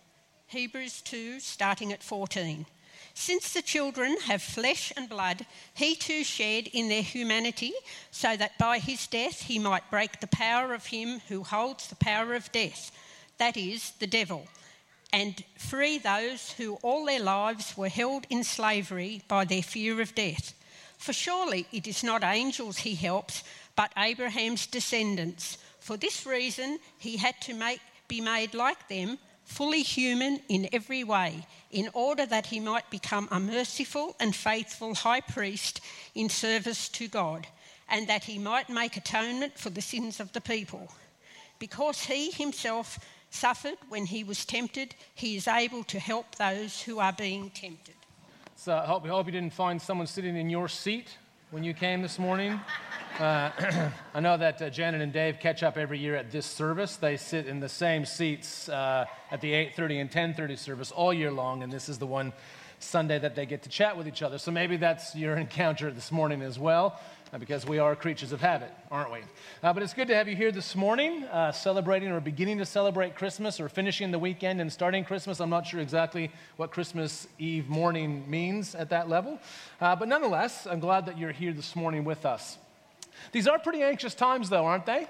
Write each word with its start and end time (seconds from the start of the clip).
Hebrews 0.47 1.01
2, 1.01 1.41
starting 1.41 1.91
at 1.91 2.01
14. 2.01 2.65
Since 3.17 3.53
the 3.53 3.61
children 3.61 4.17
have 4.25 4.41
flesh 4.41 4.91
and 4.95 5.07
blood, 5.07 5.45
he 5.73 5.95
too 5.95 6.25
shared 6.25 6.67
in 6.67 6.89
their 6.89 7.01
humanity, 7.01 7.73
so 8.11 8.35
that 8.35 8.57
by 8.57 8.77
his 8.77 9.07
death 9.07 9.43
he 9.43 9.57
might 9.57 9.89
break 9.89 10.19
the 10.19 10.27
power 10.27 10.73
of 10.73 10.87
him 10.87 11.21
who 11.29 11.43
holds 11.43 11.87
the 11.87 11.95
power 11.95 12.35
of 12.35 12.51
death, 12.51 12.91
that 13.37 13.55
is, 13.55 13.91
the 13.99 14.05
devil, 14.05 14.47
and 15.13 15.43
free 15.57 15.97
those 15.97 16.51
who 16.51 16.75
all 16.83 17.05
their 17.05 17.21
lives 17.21 17.77
were 17.77 17.89
held 17.89 18.27
in 18.29 18.43
slavery 18.43 19.21
by 19.29 19.45
their 19.45 19.63
fear 19.63 20.01
of 20.01 20.13
death. 20.13 20.53
For 20.97 21.13
surely 21.13 21.67
it 21.71 21.87
is 21.87 22.03
not 22.03 22.23
angels 22.23 22.79
he 22.79 22.95
helps, 22.95 23.43
but 23.77 23.93
Abraham's 23.97 24.67
descendants. 24.67 25.57
For 25.79 25.95
this 25.95 26.25
reason 26.25 26.79
he 26.97 27.15
had 27.15 27.39
to 27.41 27.53
make, 27.53 27.79
be 28.09 28.19
made 28.19 28.53
like 28.53 28.89
them 28.89 29.19
fully 29.45 29.81
human 29.81 30.41
in 30.49 30.67
every 30.73 31.03
way, 31.03 31.47
in 31.71 31.89
order 31.93 32.25
that 32.25 32.47
he 32.47 32.59
might 32.59 32.89
become 32.89 33.27
a 33.31 33.39
merciful 33.39 34.15
and 34.19 34.35
faithful 34.35 34.95
high 34.95 35.21
priest 35.21 35.79
in 36.13 36.27
service 36.27 36.89
to 36.89 37.07
God, 37.07 37.47
and 37.87 38.07
that 38.07 38.25
he 38.25 38.37
might 38.37 38.69
make 38.69 38.97
atonement 38.97 39.57
for 39.57 39.69
the 39.69 39.81
sins 39.81 40.19
of 40.19 40.33
the 40.33 40.41
people. 40.41 40.89
Because 41.59 42.01
he 42.01 42.31
himself 42.31 42.99
suffered 43.29 43.77
when 43.89 44.07
he 44.07 44.23
was 44.23 44.45
tempted, 44.45 44.95
he 45.13 45.35
is 45.35 45.47
able 45.47 45.83
to 45.85 45.99
help 45.99 46.35
those 46.35 46.81
who 46.81 46.99
are 46.99 47.13
being 47.13 47.49
tempted. 47.51 47.95
So 48.55 48.75
I 48.75 48.85
hope, 48.85 49.05
I 49.05 49.09
hope 49.09 49.27
you 49.27 49.31
didn't 49.31 49.53
find 49.53 49.81
someone 49.81 50.07
sitting 50.07 50.35
in 50.35 50.49
your 50.49 50.67
seat 50.67 51.17
when 51.51 51.63
you 51.63 51.73
came 51.73 52.01
this 52.01 52.17
morning. 52.17 52.59
Uh, 53.19 53.51
I 54.13 54.19
know 54.19 54.35
that 54.35 54.61
uh, 54.61 54.69
Janet 54.69 55.01
and 55.01 55.13
Dave 55.13 55.39
catch 55.39 55.63
up 55.63 55.77
every 55.77 55.99
year 55.99 56.15
at 56.15 56.31
this 56.31 56.45
service. 56.45 56.97
They 56.97 57.17
sit 57.17 57.45
in 57.45 57.59
the 57.59 57.69
same 57.69 58.03
seats 58.05 58.67
uh, 58.67 59.05
at 59.31 59.41
the 59.41 59.51
8:30 59.51 60.01
and 60.01 60.11
10:30 60.11 60.57
service 60.57 60.91
all 60.91 61.13
year 61.13 61.31
long, 61.31 61.61
and 61.61 61.71
this 61.71 61.87
is 61.87 61.99
the 61.99 62.07
one 62.07 62.33
Sunday 62.79 63.19
that 63.19 63.35
they 63.35 63.45
get 63.45 63.61
to 63.63 63.69
chat 63.69 63.95
with 63.95 64.07
each 64.07 64.21
other. 64.21 64.37
So 64.37 64.51
maybe 64.51 64.77
that's 64.77 65.15
your 65.15 65.35
encounter 65.37 65.91
this 65.91 66.11
morning 66.11 66.41
as 66.41 66.57
well, 66.57 66.99
because 67.37 67.65
we 67.65 67.79
are 67.79 67.95
creatures 67.95 68.31
of 68.31 68.41
habit, 68.41 68.71
aren't 68.89 69.11
we? 69.11 69.19
Uh, 69.61 69.73
but 69.73 69.83
it's 69.83 69.93
good 69.93 70.07
to 70.07 70.15
have 70.15 70.27
you 70.27 70.35
here 70.35 70.51
this 70.51 70.75
morning, 70.75 71.23
uh, 71.25 71.51
celebrating 71.51 72.09
or 72.11 72.19
beginning 72.19 72.57
to 72.57 72.65
celebrate 72.65 73.15
Christmas 73.15 73.59
or 73.59 73.67
finishing 73.67 74.11
the 74.11 74.19
weekend 74.19 74.61
and 74.61 74.71
starting 74.71 75.03
Christmas. 75.03 75.39
I'm 75.39 75.49
not 75.49 75.65
sure 75.67 75.79
exactly 75.79 76.31
what 76.57 76.71
Christmas 76.71 77.27
Eve 77.37 77.67
morning 77.67 78.29
means 78.29 78.75
at 78.75 78.89
that 78.89 79.09
level, 79.09 79.39
uh, 79.81 79.95
but 79.95 80.07
nonetheless, 80.07 80.65
I'm 80.65 80.79
glad 80.79 81.05
that 81.07 81.17
you're 81.17 81.31
here 81.31 81.51
this 81.51 81.75
morning 81.75 82.03
with 82.05 82.25
us. 82.25 82.57
These 83.31 83.47
are 83.47 83.59
pretty 83.59 83.81
anxious 83.81 84.13
times, 84.13 84.49
though, 84.49 84.65
aren't 84.65 84.85
they? 84.85 85.07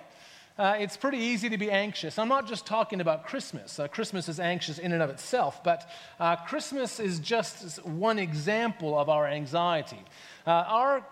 Uh, 0.58 0.78
it's 0.80 0.96
pretty 0.96 1.18
easy 1.18 1.50
to 1.50 1.58
be 1.58 1.70
anxious. 1.70 2.18
I'm 2.18 2.30
not 2.30 2.48
just 2.48 2.66
talking 2.66 3.02
about 3.02 3.28
Christmas. 3.28 3.78
Uh, 3.78 3.90
Christmas 3.90 4.30
is 4.30 4.40
anxious 4.40 4.80
in 4.80 4.94
and 4.94 5.04
of 5.04 5.10
itself, 5.10 5.62
but 5.66 5.90
uh, 6.18 6.38
Christmas 6.38 7.02
is 7.02 7.20
just 7.20 7.86
one 7.86 8.18
example 8.18 8.98
of 8.98 9.10
our 9.10 9.28
anxiety. 9.28 10.00
Uh, 10.48 10.52
our, 10.52 11.06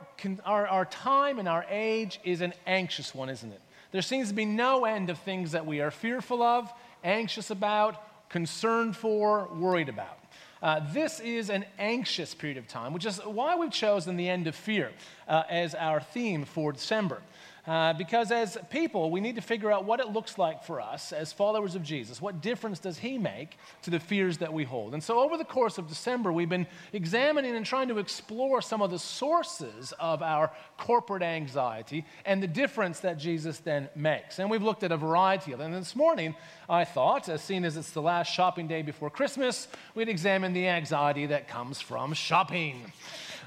our, 0.46 0.66
our 0.68 0.86
time 0.86 1.40
and 1.40 1.50
our 1.50 1.66
age 1.70 2.22
is 2.24 2.40
an 2.40 2.54
anxious 2.66 3.14
one, 3.14 3.30
isn't 3.30 3.52
it? 3.52 3.60
There 3.92 4.02
seems 4.02 4.30
to 4.30 4.34
be 4.34 4.46
no 4.46 4.86
end 4.86 5.10
of 5.10 5.18
things 5.20 5.52
that 5.52 5.66
we 5.66 5.82
are 5.82 5.92
fearful 5.92 6.42
of, 6.42 6.72
anxious 7.04 7.50
about, 7.50 8.30
concerned 8.30 8.96
for, 8.96 9.50
worried 9.54 9.90
about. 9.90 10.20
Uh, 10.62 10.80
this 10.94 11.20
is 11.20 11.50
an 11.50 11.66
anxious 11.78 12.34
period 12.34 12.58
of 12.58 12.70
time, 12.70 12.94
which 12.94 13.06
is 13.06 13.18
why 13.18 13.58
we've 13.58 13.70
chosen 13.70 14.16
the 14.16 14.30
end 14.30 14.48
of 14.48 14.56
fear 14.56 14.94
uh, 15.28 15.44
as 15.50 15.76
our 15.76 16.00
theme 16.00 16.46
for 16.46 16.72
December. 16.72 17.22
Uh, 17.66 17.94
because 17.94 18.30
as 18.30 18.58
people, 18.70 19.10
we 19.10 19.22
need 19.22 19.36
to 19.36 19.42
figure 19.42 19.72
out 19.72 19.86
what 19.86 20.02
it 20.02 20.10
looks 20.10 20.38
like 20.38 20.66
for 20.66 20.82
us 20.82 21.14
as 21.14 21.32
followers 21.32 21.76
of 21.76 21.84
Jesus. 21.84 22.22
What 22.22 22.42
difference 22.42 22.78
does 22.78 22.98
he 22.98 23.18
make 23.18 23.58
to 23.84 23.90
the 23.90 24.02
fears 24.02 24.40
that 24.40 24.52
we 24.52 24.66
hold? 24.66 24.94
And 24.94 25.02
so, 25.02 25.20
over 25.20 25.38
the 25.38 25.46
course 25.46 25.78
of 25.78 25.88
December, 25.88 26.34
we've 26.34 26.50
been 26.50 26.68
examining 26.92 27.56
and 27.56 27.66
trying 27.66 27.88
to 27.88 28.00
explore 28.00 28.62
some 28.62 28.82
of 28.82 28.92
the 28.92 29.00
sources 29.00 29.94
of 29.98 30.22
our 30.22 30.52
corporate 30.78 31.24
anxiety 31.24 32.06
and 32.26 32.44
the 32.44 32.48
difference 32.48 33.00
that 33.00 33.18
Jesus 33.18 33.60
then 33.60 33.88
makes. 33.96 34.40
And 34.40 34.52
we've 34.52 34.62
looked 34.62 34.84
at 34.84 34.92
a 34.92 34.98
variety 34.98 35.54
of 35.54 35.60
them. 35.60 35.72
And 35.72 35.82
this 35.82 35.96
morning, 35.96 36.36
I 36.70 36.84
thought, 36.84 37.30
as 37.30 37.42
seen 37.42 37.64
as 37.64 37.78
it's 37.78 37.92
the 37.92 38.02
last 38.02 38.28
shopping 38.28 38.68
day 38.68 38.82
before 38.82 39.10
Christmas, 39.10 39.70
we'd 39.96 40.10
examine 40.10 40.52
the 40.52 40.68
anxiety 40.68 41.28
that 41.28 41.48
comes 41.48 41.80
from 41.80 42.12
shopping. 42.14 42.92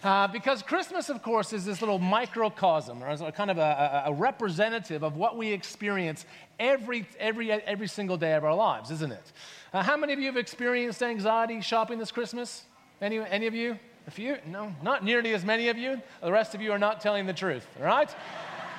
Uh, 0.03 0.29
because 0.29 0.63
Christmas, 0.63 1.09
of 1.09 1.23
course, 1.23 1.53
is 1.53 1.65
this 1.65 1.81
little 1.81 1.99
microcosm, 1.99 3.03
or 3.03 3.33
kind 3.33 3.51
of 3.51 3.59
a, 3.59 4.05
a, 4.07 4.13
representative 4.13 5.03
of 5.03 5.17
what 5.17 5.37
we 5.37 5.53
experience 5.53 6.27
every, 6.61 7.07
every, 7.19 7.51
every 7.51 7.89
single 7.89 8.17
day 8.17 8.35
of 8.35 8.45
our 8.45 8.55
lives, 8.55 8.91
isn't 8.91 9.13
it? 9.13 9.33
Uh, 9.73 9.83
how 9.83 9.97
many 9.97 10.13
of 10.13 10.19
you 10.19 10.27
have 10.27 10.37
experienced 10.37 11.03
anxiety 11.03 11.61
shopping 11.61 11.99
this 11.99 12.13
Christmas? 12.13 12.65
Any, 13.01 13.19
any 13.19 13.47
of 13.47 13.55
you? 13.55 13.79
A 14.07 14.11
few? 14.11 14.37
No, 14.47 14.75
not 14.83 15.05
nearly 15.05 15.35
as 15.35 15.45
many 15.45 15.69
of 15.69 15.79
you. 15.79 16.01
The 16.23 16.33
rest 16.33 16.55
of 16.55 16.61
you 16.61 16.73
are 16.73 16.79
not 16.79 17.01
telling 17.01 17.27
the 17.27 17.35
truth, 17.35 17.67
all 17.79 17.87
right? 17.87 18.15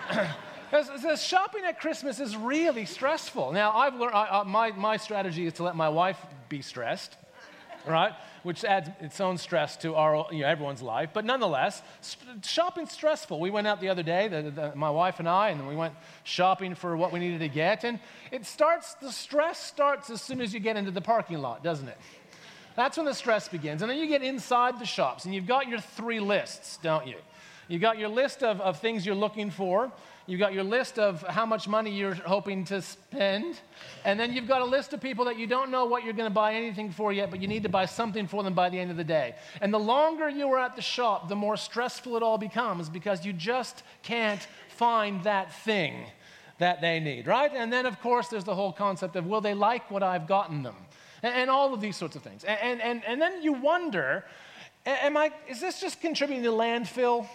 Because 0.69 1.23
shopping 1.23 1.63
at 1.63 1.79
Christmas 1.79 2.19
is 2.19 2.35
really 2.35 2.83
stressful. 2.83 3.53
Now, 3.53 3.72
I've 3.72 3.95
learned, 3.95 4.13
I, 4.13 4.41
I, 4.41 4.44
my, 4.44 4.72
my 4.72 4.97
strategy 4.97 5.45
is 5.45 5.53
to 5.53 5.63
let 5.63 5.77
my 5.77 5.88
wife 5.88 6.17
be 6.50 6.61
stressed 6.61 7.16
right? 7.88 8.13
Which 8.47 8.63
adds 8.63 8.89
its 9.01 9.19
own 9.19 9.37
stress 9.37 9.75
to 9.77 9.95
our, 9.95 10.25
you 10.31 10.43
know, 10.43 10.47
everyone's 10.47 10.81
life. 10.81 11.09
But 11.11 11.25
nonetheless, 11.25 11.81
shopping's 12.43 12.93
stressful. 12.93 13.41
We 13.41 13.49
went 13.49 13.67
out 13.67 13.81
the 13.81 13.89
other 13.89 14.03
day, 14.03 14.29
the, 14.29 14.41
the, 14.49 14.73
my 14.73 14.89
wife 14.89 15.19
and 15.19 15.27
I, 15.27 15.49
and 15.49 15.67
we 15.67 15.75
went 15.75 15.93
shopping 16.23 16.73
for 16.73 16.95
what 16.95 17.11
we 17.11 17.19
needed 17.19 17.41
to 17.41 17.49
get. 17.49 17.83
And 17.83 17.99
it 18.31 18.45
starts, 18.45 18.93
the 18.93 19.11
stress 19.11 19.59
starts 19.59 20.09
as 20.09 20.21
soon 20.21 20.39
as 20.39 20.53
you 20.53 20.61
get 20.61 20.77
into 20.77 20.91
the 20.91 21.01
parking 21.01 21.39
lot, 21.39 21.61
doesn't 21.61 21.89
it? 21.89 21.97
That's 22.77 22.95
when 22.95 23.05
the 23.05 23.13
stress 23.13 23.49
begins. 23.49 23.81
And 23.81 23.91
then 23.91 23.97
you 23.97 24.07
get 24.07 24.23
inside 24.23 24.79
the 24.79 24.85
shops, 24.85 25.25
and 25.25 25.35
you've 25.35 25.45
got 25.45 25.67
your 25.67 25.81
three 25.81 26.21
lists, 26.21 26.79
don't 26.81 27.05
you? 27.05 27.17
You've 27.67 27.81
got 27.81 27.97
your 27.99 28.07
list 28.07 28.43
of, 28.43 28.61
of 28.61 28.79
things 28.79 29.05
you're 29.05 29.13
looking 29.13 29.51
for. 29.51 29.91
You've 30.27 30.41
got 30.41 30.53
your 30.53 30.65
list 30.65 30.99
of 30.99 31.21
how 31.21 31.45
much 31.45 31.69
money 31.69 31.89
you're 31.89 32.13
hoping 32.13 32.65
to 32.65 32.81
spend. 32.81 33.61
And 34.03 34.19
then 34.19 34.33
you've 34.33 34.47
got 34.47 34.61
a 34.61 34.65
list 34.65 34.91
of 34.91 34.99
people 34.99 35.23
that 35.25 35.39
you 35.39 35.47
don't 35.47 35.71
know 35.71 35.85
what 35.85 36.03
you're 36.03 36.13
going 36.13 36.29
to 36.29 36.33
buy 36.33 36.53
anything 36.53 36.91
for 36.91 37.13
yet, 37.13 37.31
but 37.31 37.41
you 37.41 37.47
need 37.47 37.63
to 37.63 37.69
buy 37.69 37.85
something 37.85 38.27
for 38.27 38.43
them 38.43 38.53
by 38.53 38.69
the 38.69 38.77
end 38.77 38.91
of 38.91 38.97
the 38.97 39.05
day. 39.05 39.35
And 39.61 39.73
the 39.73 39.79
longer 39.79 40.27
you 40.27 40.49
are 40.49 40.59
at 40.59 40.75
the 40.75 40.81
shop, 40.81 41.29
the 41.29 41.35
more 41.35 41.55
stressful 41.55 42.17
it 42.17 42.23
all 42.23 42.38
becomes 42.38 42.89
because 42.89 43.25
you 43.25 43.31
just 43.31 43.83
can't 44.03 44.45
find 44.67 45.23
that 45.23 45.53
thing 45.63 46.03
that 46.57 46.81
they 46.81 46.99
need, 46.99 47.25
right? 47.25 47.51
And 47.53 47.71
then, 47.71 47.85
of 47.85 48.01
course, 48.01 48.27
there's 48.27 48.44
the 48.44 48.55
whole 48.55 48.73
concept 48.73 49.15
of 49.15 49.25
will 49.25 49.41
they 49.41 49.53
like 49.53 49.89
what 49.89 50.03
I've 50.03 50.27
gotten 50.27 50.61
them? 50.61 50.75
And, 51.23 51.33
and 51.33 51.49
all 51.49 51.73
of 51.73 51.79
these 51.79 51.95
sorts 51.95 52.17
of 52.17 52.21
things. 52.21 52.44
And, 52.44 52.81
and, 52.81 53.01
and 53.05 53.21
then 53.21 53.41
you 53.41 53.53
wonder, 53.53 54.25
am 54.85 55.15
I, 55.15 55.31
is 55.47 55.61
this 55.61 55.79
just 55.79 56.01
contributing 56.01 56.44
to 56.44 56.49
landfill? 56.49 57.27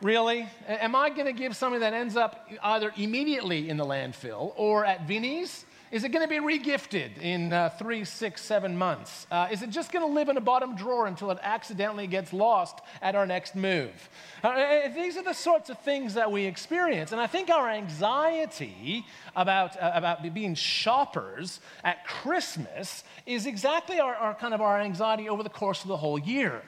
Really? 0.00 0.48
Am 0.68 0.94
I 0.94 1.10
going 1.10 1.26
to 1.26 1.32
give 1.32 1.56
something 1.56 1.80
that 1.80 1.92
ends 1.92 2.16
up 2.16 2.48
either 2.62 2.92
immediately 2.96 3.68
in 3.68 3.76
the 3.76 3.84
landfill 3.84 4.52
or 4.56 4.84
at 4.84 5.08
Vinnie's? 5.08 5.64
Is 5.90 6.04
it 6.04 6.10
going 6.10 6.22
to 6.22 6.28
be 6.28 6.38
regifted 6.38 7.18
in 7.18 7.50
uh, 7.50 7.70
three, 7.70 8.04
six, 8.04 8.42
seven 8.42 8.76
months? 8.76 9.26
Uh, 9.30 9.48
is 9.50 9.62
it 9.62 9.70
just 9.70 9.90
going 9.90 10.06
to 10.06 10.12
live 10.12 10.28
in 10.28 10.36
a 10.36 10.40
bottom 10.40 10.76
drawer 10.76 11.06
until 11.06 11.30
it 11.30 11.38
accidentally 11.42 12.06
gets 12.06 12.32
lost 12.34 12.80
at 13.00 13.16
our 13.16 13.26
next 13.26 13.56
move? 13.56 14.10
Uh, 14.44 14.88
these 14.94 15.16
are 15.16 15.24
the 15.24 15.32
sorts 15.32 15.70
of 15.70 15.78
things 15.80 16.12
that 16.14 16.30
we 16.30 16.44
experience. 16.44 17.10
And 17.12 17.20
I 17.20 17.26
think 17.26 17.48
our 17.48 17.70
anxiety 17.70 19.04
about, 19.34 19.82
uh, 19.82 19.92
about 19.94 20.34
being 20.34 20.54
shoppers 20.54 21.58
at 21.82 22.06
Christmas 22.06 23.02
is 23.24 23.46
exactly 23.46 23.98
our, 23.98 24.14
our 24.14 24.34
kind 24.34 24.52
of 24.52 24.60
our 24.60 24.78
anxiety 24.78 25.28
over 25.28 25.42
the 25.42 25.48
course 25.48 25.82
of 25.82 25.88
the 25.88 25.96
whole 25.96 26.18
year. 26.18 26.62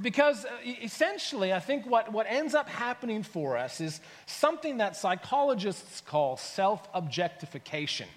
Because 0.00 0.44
uh, 0.44 0.50
essentially, 0.82 1.52
I 1.52 1.60
think 1.60 1.86
what, 1.86 2.12
what 2.12 2.26
ends 2.28 2.54
up 2.54 2.68
happening 2.68 3.22
for 3.22 3.56
us 3.56 3.80
is 3.80 4.00
something 4.26 4.78
that 4.78 4.96
psychologists 4.96 6.00
call 6.00 6.36
self 6.36 6.88
objectification. 6.94 8.08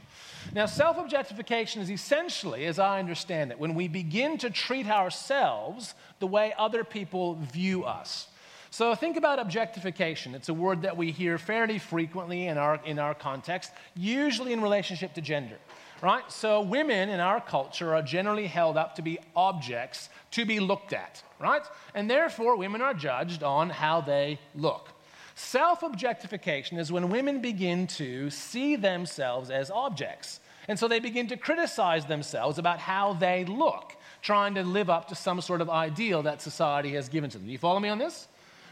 Now, 0.54 0.66
self 0.66 0.98
objectification 0.98 1.82
is 1.82 1.90
essentially, 1.90 2.66
as 2.66 2.80
I 2.80 3.00
understand 3.00 3.52
it, 3.52 3.60
when 3.60 3.76
we 3.76 3.88
begin 3.88 4.38
to 4.40 4.50
treat 4.50 4.88
ourselves 4.88 5.96
the 6.20 6.28
way 6.28 6.54
other 6.58 6.84
people 6.84 7.36
view 7.36 7.84
us. 7.84 8.28
So 8.74 8.96
think 8.96 9.18
about 9.18 9.38
objectification. 9.38 10.34
It's 10.34 10.48
a 10.48 10.54
word 10.54 10.84
that 10.84 10.96
we 10.96 11.12
hear 11.12 11.38
fairly 11.38 11.78
frequently 11.78 12.48
in 12.48 12.58
our, 12.58 12.80
in 12.86 13.00
our 13.00 13.14
context, 13.14 13.72
usually 13.96 14.54
in 14.54 14.62
relationship 14.62 15.14
to 15.16 15.22
gender. 15.22 15.58
Right? 16.02 16.30
So 16.32 16.62
women 16.62 17.10
in 17.10 17.20
our 17.20 17.40
culture 17.40 17.94
are 17.94 18.02
generally 18.02 18.48
held 18.48 18.76
up 18.76 18.96
to 18.96 19.02
be 19.02 19.20
objects 19.36 20.10
to 20.32 20.46
be 20.46 20.60
looked 20.60 20.94
at, 20.94 21.22
right? 21.40 21.64
And 21.94 22.10
therefore, 22.10 22.56
women 22.56 22.82
are 22.82 22.94
judged 22.94 23.44
on 23.44 23.70
how 23.70 24.02
they 24.02 24.40
look. 24.56 24.90
Self 25.36 25.84
objectification 25.84 26.78
is 26.78 26.92
when 26.92 27.10
women 27.10 27.42
begin 27.42 27.88
to 27.88 28.30
see 28.30 28.76
themselves 28.76 29.50
as 29.50 29.70
objects. 29.70 30.40
And 30.68 30.78
so 30.78 30.88
they 30.88 31.00
begin 31.00 31.28
to 31.28 31.38
criticize 31.38 32.06
themselves 32.06 32.58
about 32.58 32.80
how 32.80 33.14
they 33.14 33.46
look, 33.46 33.96
trying 34.22 34.56
to 34.56 34.64
live 34.64 34.90
up 34.90 35.08
to 35.10 35.16
some 35.16 35.42
sort 35.42 35.62
of 35.62 35.70
ideal 35.70 36.24
that 36.24 36.42
society 36.42 36.94
has 36.94 37.10
given 37.10 37.30
to 37.32 37.38
them. 37.38 37.48
Do 37.48 37.52
you 37.52 37.58
follow 37.58 37.80
me 37.80 37.90
on 37.90 37.98
this? 37.98 38.28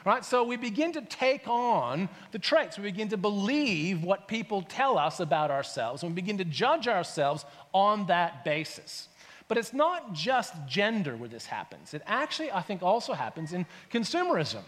Right? 0.06 0.24
So 0.24 0.44
we 0.44 0.56
begin 0.56 0.94
to 0.94 1.02
take 1.02 1.48
on 1.48 2.10
the 2.32 2.40
traits. 2.40 2.78
We 2.78 2.84
begin 2.84 3.10
to 3.10 3.18
believe 3.18 4.04
what 4.04 4.28
people 4.28 4.62
tell 4.62 4.98
us 4.98 5.20
about 5.20 5.52
ourselves, 5.52 6.04
and 6.04 6.12
we 6.12 6.16
begin 6.16 6.38
to 6.38 6.46
judge 6.46 6.88
ourselves 6.88 7.46
on 7.74 8.08
that 8.08 8.46
basis. 8.46 9.10
But 9.48 9.58
it's 9.58 9.74
not 9.74 10.14
just 10.14 10.54
gender 10.68 11.16
where 11.16 11.28
this 11.28 11.46
happens. 11.48 11.94
It 11.94 12.02
actually, 12.06 12.52
I 12.52 12.62
think, 12.62 12.84
also 12.84 13.14
happens 13.14 13.52
in 13.52 13.66
consumerism. 13.92 14.62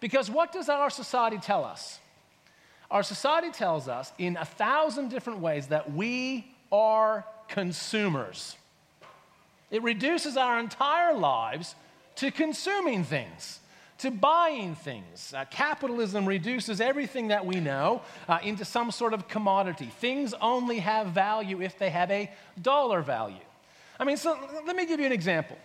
Because 0.00 0.30
what 0.30 0.52
does 0.52 0.68
our 0.68 0.90
society 0.90 1.38
tell 1.38 1.64
us? 1.64 2.00
Our 2.90 3.02
society 3.02 3.50
tells 3.50 3.88
us 3.88 4.12
in 4.18 4.36
a 4.36 4.44
thousand 4.44 5.08
different 5.08 5.38
ways 5.38 5.68
that 5.68 5.92
we 5.92 6.52
are 6.72 7.24
consumers. 7.48 8.56
It 9.70 9.82
reduces 9.82 10.36
our 10.36 10.58
entire 10.58 11.14
lives 11.14 11.74
to 12.16 12.30
consuming 12.30 13.04
things, 13.04 13.60
to 14.02 14.10
buying 14.10 14.74
things. 14.74 15.32
Uh, 15.32 15.44
capitalism 15.48 16.26
reduces 16.26 16.80
everything 16.80 17.28
that 17.28 17.46
we 17.46 17.60
know 17.60 18.02
uh, 18.28 18.38
into 18.42 18.64
some 18.64 18.90
sort 18.90 19.14
of 19.14 19.28
commodity. 19.28 19.86
Things 20.00 20.34
only 20.40 20.80
have 20.80 21.08
value 21.08 21.62
if 21.62 21.78
they 21.78 21.88
have 21.88 22.10
a 22.10 22.28
dollar 22.60 23.00
value. 23.00 23.36
I 24.00 24.04
mean, 24.04 24.16
so 24.16 24.36
let 24.66 24.74
me 24.74 24.86
give 24.86 24.98
you 24.98 25.06
an 25.06 25.12
example. 25.12 25.56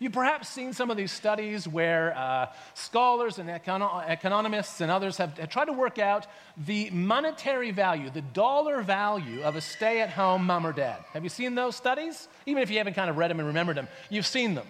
You've 0.00 0.12
perhaps 0.12 0.48
seen 0.48 0.72
some 0.72 0.90
of 0.90 0.96
these 0.96 1.12
studies 1.12 1.68
where 1.68 2.16
uh, 2.16 2.46
scholars 2.74 3.38
and 3.38 3.48
econo- 3.48 4.08
economists 4.10 4.80
and 4.80 4.90
others 4.90 5.18
have, 5.18 5.38
have, 5.38 5.48
tried 5.48 5.66
to 5.66 5.72
work 5.72 6.00
out 6.00 6.26
the 6.56 6.90
monetary 6.90 7.70
value, 7.70 8.10
the 8.10 8.22
dollar 8.22 8.82
value 8.82 9.42
of 9.42 9.54
a 9.54 9.60
stay 9.60 10.00
at 10.00 10.10
home 10.10 10.44
mom 10.44 10.66
or 10.66 10.72
dad. 10.72 11.04
Have 11.12 11.22
you 11.22 11.28
seen 11.28 11.54
those 11.54 11.76
studies? 11.76 12.26
Even 12.46 12.64
if 12.64 12.70
you 12.70 12.78
haven't 12.78 12.94
kind 12.94 13.10
of 13.10 13.16
read 13.16 13.30
them 13.30 13.38
and 13.38 13.46
remembered 13.46 13.76
them, 13.76 13.86
you've 14.08 14.26
seen 14.26 14.54
them. 14.54 14.66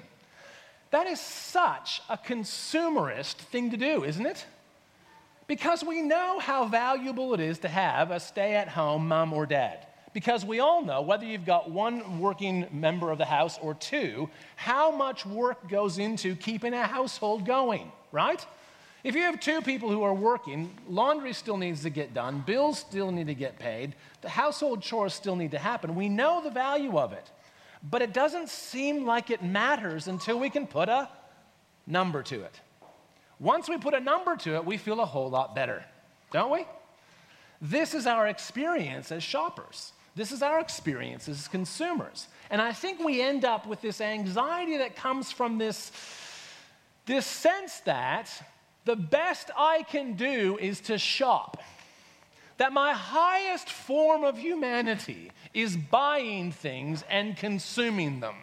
That 0.90 1.06
is 1.06 1.20
such 1.20 2.02
a 2.08 2.16
consumerist 2.16 3.34
thing 3.34 3.70
to 3.70 3.76
do, 3.76 4.04
isn't 4.04 4.26
it? 4.26 4.44
Because 5.46 5.84
we 5.84 6.02
know 6.02 6.38
how 6.38 6.66
valuable 6.66 7.34
it 7.34 7.40
is 7.40 7.58
to 7.60 7.68
have 7.68 8.10
a 8.10 8.20
stay 8.20 8.54
at 8.54 8.68
home 8.68 9.08
mom 9.08 9.32
or 9.32 9.46
dad. 9.46 9.86
Because 10.12 10.44
we 10.44 10.58
all 10.58 10.84
know, 10.84 11.02
whether 11.02 11.24
you've 11.24 11.46
got 11.46 11.70
one 11.70 12.18
working 12.18 12.66
member 12.72 13.12
of 13.12 13.18
the 13.18 13.24
house 13.24 13.58
or 13.62 13.74
two, 13.74 14.28
how 14.56 14.90
much 14.90 15.24
work 15.24 15.68
goes 15.68 15.98
into 15.98 16.34
keeping 16.34 16.74
a 16.74 16.84
household 16.84 17.46
going, 17.46 17.92
right? 18.10 18.44
If 19.04 19.14
you 19.14 19.22
have 19.22 19.40
two 19.40 19.62
people 19.62 19.88
who 19.88 20.02
are 20.02 20.14
working, 20.14 20.76
laundry 20.88 21.32
still 21.32 21.56
needs 21.56 21.82
to 21.82 21.90
get 21.90 22.12
done, 22.12 22.42
bills 22.44 22.78
still 22.78 23.12
need 23.12 23.28
to 23.28 23.34
get 23.34 23.58
paid, 23.58 23.94
the 24.20 24.28
household 24.28 24.82
chores 24.82 25.14
still 25.14 25.36
need 25.36 25.52
to 25.52 25.58
happen. 25.58 25.94
We 25.94 26.08
know 26.08 26.42
the 26.42 26.50
value 26.50 26.98
of 26.98 27.12
it. 27.12 27.30
But 27.82 28.02
it 28.02 28.12
doesn't 28.12 28.48
seem 28.48 29.06
like 29.06 29.30
it 29.30 29.42
matters 29.42 30.08
until 30.08 30.38
we 30.38 30.50
can 30.50 30.66
put 30.66 30.88
a 30.88 31.08
number 31.86 32.22
to 32.24 32.42
it. 32.42 32.60
Once 33.38 33.68
we 33.68 33.78
put 33.78 33.94
a 33.94 34.00
number 34.00 34.36
to 34.36 34.56
it, 34.56 34.64
we 34.64 34.76
feel 34.76 35.00
a 35.00 35.06
whole 35.06 35.30
lot 35.30 35.54
better, 35.54 35.82
don't 36.30 36.50
we? 36.50 36.66
This 37.62 37.94
is 37.94 38.06
our 38.06 38.26
experience 38.26 39.10
as 39.10 39.22
shoppers. 39.22 39.92
This 40.14 40.32
is 40.32 40.42
our 40.42 40.60
experience 40.60 41.28
as 41.28 41.48
consumers. 41.48 42.28
And 42.50 42.60
I 42.60 42.72
think 42.72 43.00
we 43.00 43.22
end 43.22 43.44
up 43.44 43.66
with 43.66 43.80
this 43.80 44.00
anxiety 44.00 44.76
that 44.78 44.96
comes 44.96 45.32
from 45.32 45.56
this, 45.56 45.92
this 47.06 47.24
sense 47.24 47.80
that 47.80 48.30
the 48.84 48.96
best 48.96 49.50
I 49.56 49.84
can 49.84 50.14
do 50.14 50.58
is 50.60 50.80
to 50.82 50.98
shop. 50.98 51.62
That 52.60 52.74
my 52.74 52.92
highest 52.92 53.70
form 53.70 54.22
of 54.22 54.36
humanity 54.36 55.32
is 55.54 55.78
buying 55.78 56.52
things 56.52 57.02
and 57.08 57.34
consuming 57.34 58.20
them. 58.20 58.34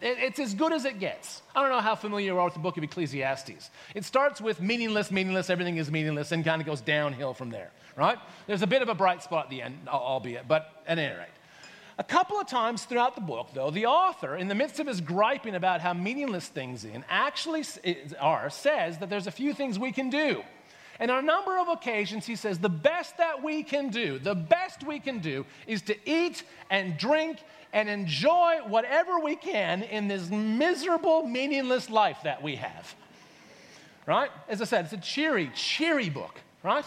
It's 0.00 0.40
as 0.40 0.54
good 0.54 0.72
as 0.72 0.84
it 0.84 0.98
gets. 0.98 1.40
I 1.54 1.62
don't 1.62 1.70
know 1.70 1.78
how 1.78 1.94
familiar 1.94 2.32
you 2.32 2.38
are 2.40 2.46
with 2.46 2.54
the 2.54 2.60
book 2.60 2.78
of 2.78 2.82
Ecclesiastes. 2.82 3.70
It 3.94 4.04
starts 4.04 4.40
with 4.40 4.60
meaningless, 4.60 5.12
meaningless, 5.12 5.50
everything 5.50 5.76
is 5.76 5.88
meaningless, 5.88 6.32
and 6.32 6.44
kind 6.44 6.60
of 6.60 6.66
goes 6.66 6.80
downhill 6.80 7.32
from 7.32 7.50
there, 7.50 7.70
right? 7.94 8.18
There's 8.48 8.62
a 8.62 8.66
bit 8.66 8.82
of 8.82 8.88
a 8.88 8.94
bright 8.94 9.22
spot 9.22 9.44
at 9.44 9.50
the 9.50 9.62
end, 9.62 9.86
albeit, 9.86 10.48
but 10.48 10.82
at 10.88 10.98
any 10.98 11.16
rate. 11.16 11.28
A 11.98 12.02
couple 12.02 12.40
of 12.40 12.48
times 12.48 12.86
throughout 12.86 13.14
the 13.14 13.20
book, 13.20 13.50
though, 13.54 13.70
the 13.70 13.86
author, 13.86 14.34
in 14.34 14.48
the 14.48 14.54
midst 14.56 14.80
of 14.80 14.88
his 14.88 15.00
griping 15.00 15.54
about 15.54 15.80
how 15.80 15.92
meaningless 15.92 16.48
things 16.48 16.84
in 16.84 17.04
actually 17.08 17.62
are, 18.18 18.50
says 18.50 18.98
that 18.98 19.10
there's 19.10 19.28
a 19.28 19.30
few 19.30 19.54
things 19.54 19.78
we 19.78 19.92
can 19.92 20.10
do. 20.10 20.42
And 21.00 21.10
on 21.10 21.24
a 21.24 21.26
number 21.26 21.58
of 21.58 21.68
occasions, 21.68 22.26
he 22.26 22.36
says 22.36 22.58
the 22.58 22.68
best 22.68 23.16
that 23.16 23.42
we 23.42 23.62
can 23.62 23.88
do, 23.88 24.18
the 24.18 24.34
best 24.34 24.84
we 24.84 25.00
can 25.00 25.18
do 25.18 25.46
is 25.66 25.80
to 25.82 25.96
eat 26.08 26.44
and 26.68 26.98
drink 26.98 27.38
and 27.72 27.88
enjoy 27.88 28.58
whatever 28.66 29.18
we 29.18 29.34
can 29.34 29.82
in 29.82 30.08
this 30.08 30.28
miserable, 30.28 31.26
meaningless 31.26 31.88
life 31.88 32.18
that 32.24 32.42
we 32.42 32.56
have. 32.56 32.94
Right? 34.04 34.30
As 34.46 34.60
I 34.60 34.66
said, 34.66 34.84
it's 34.84 34.92
a 34.92 34.98
cheery, 34.98 35.50
cheery 35.54 36.10
book, 36.10 36.38
right? 36.62 36.84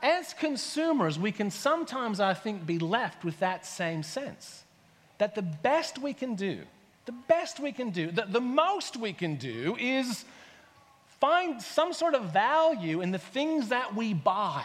As 0.00 0.32
consumers, 0.32 1.18
we 1.18 1.32
can 1.32 1.50
sometimes, 1.50 2.20
I 2.20 2.34
think, 2.34 2.66
be 2.66 2.78
left 2.78 3.24
with 3.24 3.40
that 3.40 3.66
same 3.66 4.04
sense 4.04 4.64
that 5.18 5.34
the 5.34 5.42
best 5.42 5.98
we 5.98 6.12
can 6.12 6.36
do, 6.36 6.60
the 7.06 7.14
best 7.26 7.58
we 7.58 7.72
can 7.72 7.90
do, 7.90 8.12
the, 8.12 8.26
the 8.28 8.40
most 8.40 8.96
we 8.96 9.12
can 9.12 9.34
do 9.34 9.76
is 9.80 10.24
find 11.20 11.60
some 11.60 11.92
sort 11.92 12.14
of 12.14 12.32
value 12.32 13.00
in 13.00 13.10
the 13.10 13.18
things 13.18 13.68
that 13.68 13.94
we 13.94 14.14
buy, 14.14 14.64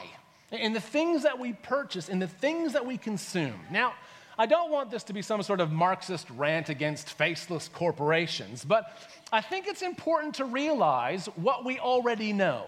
in 0.51 0.73
the 0.73 0.81
things 0.81 1.23
that 1.23 1.39
we 1.39 1.53
purchase, 1.53 2.09
in 2.09 2.19
the 2.19 2.27
things 2.27 2.73
that 2.73 2.85
we 2.85 2.97
consume. 2.97 3.59
Now, 3.71 3.94
I 4.38 4.45
don't 4.45 4.71
want 4.71 4.89
this 4.89 5.03
to 5.03 5.13
be 5.13 5.21
some 5.21 5.44
sort 5.44 5.59
of 5.59 5.71
Marxist 5.71 6.27
rant 6.31 6.69
against 6.69 7.09
faceless 7.09 7.67
corporations, 7.67 8.65
but 8.65 8.97
I 9.31 9.41
think 9.41 9.67
it's 9.67 9.83
important 9.83 10.35
to 10.35 10.45
realize 10.45 11.27
what 11.35 11.65
we 11.65 11.79
already 11.79 12.33
know, 12.33 12.65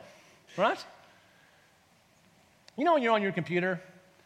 right? 0.57 0.83
You 2.77 2.83
know 2.83 2.93
when 2.93 3.03
you're 3.03 3.13
on 3.13 3.21
your 3.21 3.31
computer 3.31 3.81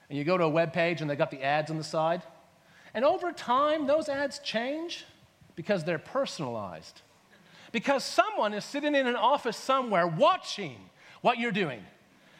and 0.09 0.17
you 0.17 0.23
go 0.23 0.38
to 0.38 0.44
a 0.44 0.50
web 0.50 0.73
page 0.73 1.01
and 1.01 1.09
they've 1.09 1.17
got 1.17 1.31
the 1.31 1.44
ads 1.44 1.71
on 1.71 1.77
the 1.77 1.83
side? 1.83 2.23
And 2.94 3.06
over 3.06 3.31
time, 3.31 3.88
those 3.88 4.09
ads 4.09 4.39
change 4.39 5.06
because 5.56 5.83
they're 5.83 6.00
personalized. 6.00 7.01
Because 7.71 8.04
someone 8.04 8.54
is 8.54 8.66
sitting 8.66 8.95
in 8.95 9.07
an 9.07 9.16
office 9.16 9.57
somewhere 9.57 10.07
watching 10.07 10.75
what 11.21 11.38
you're 11.38 11.51
doing. 11.51 11.83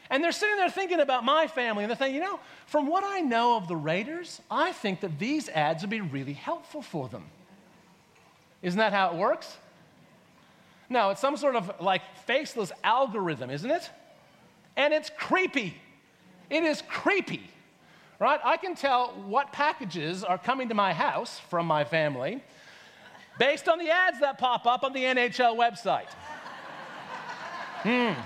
And 0.10 0.24
they're 0.24 0.32
sitting 0.32 0.58
there 0.58 0.70
thinking 0.70 1.00
about 1.00 1.24
my 1.24 1.46
family, 1.46 1.84
and 1.84 1.90
they're 1.90 1.98
thinking, 1.98 2.16
you 2.16 2.22
know, 2.22 2.40
from 2.66 2.88
what 2.88 3.04
I 3.06 3.22
know 3.22 3.58
of 3.58 3.68
the 3.68 3.76
Raiders, 3.76 4.42
I 4.50 4.72
think 4.72 5.02
that 5.02 5.20
these 5.20 5.50
ads 5.50 5.84
would 5.84 5.92
be 5.92 6.02
really 6.02 6.34
helpful 6.34 6.82
for 6.82 7.08
them. 7.08 7.26
Isn't 8.64 8.80
that 8.80 8.92
how 8.92 9.12
it 9.12 9.18
works? 9.18 9.58
No, 10.90 11.12
it's 11.12 11.22
some 11.22 11.38
sort 11.38 11.56
of 11.56 11.72
like 11.80 12.02
faceless 12.26 12.72
algorithm, 12.84 13.52
isn't 13.52 13.70
it? 13.70 13.90
And 14.76 14.94
it's 14.94 15.12
creepy. 15.16 15.76
It 16.50 16.64
is 16.64 16.82
creepy, 16.90 17.48
right? 18.18 18.40
I 18.44 18.58
can 18.58 18.74
tell 18.74 19.10
what 19.28 19.52
packages 19.52 20.24
are 20.24 20.40
coming 20.40 20.70
to 20.70 20.76
my 20.76 20.94
house 20.94 21.40
from 21.50 21.68
my 21.68 21.84
family 21.84 22.42
based 23.40 23.68
on 23.68 23.80
the 23.80 23.90
ads 23.90 24.20
that 24.20 24.38
pop 24.38 24.68
up 24.68 24.84
on 24.84 24.94
the 24.94 25.04
NHL 25.04 25.58
website. 25.58 26.10
Hmm. 27.82 28.20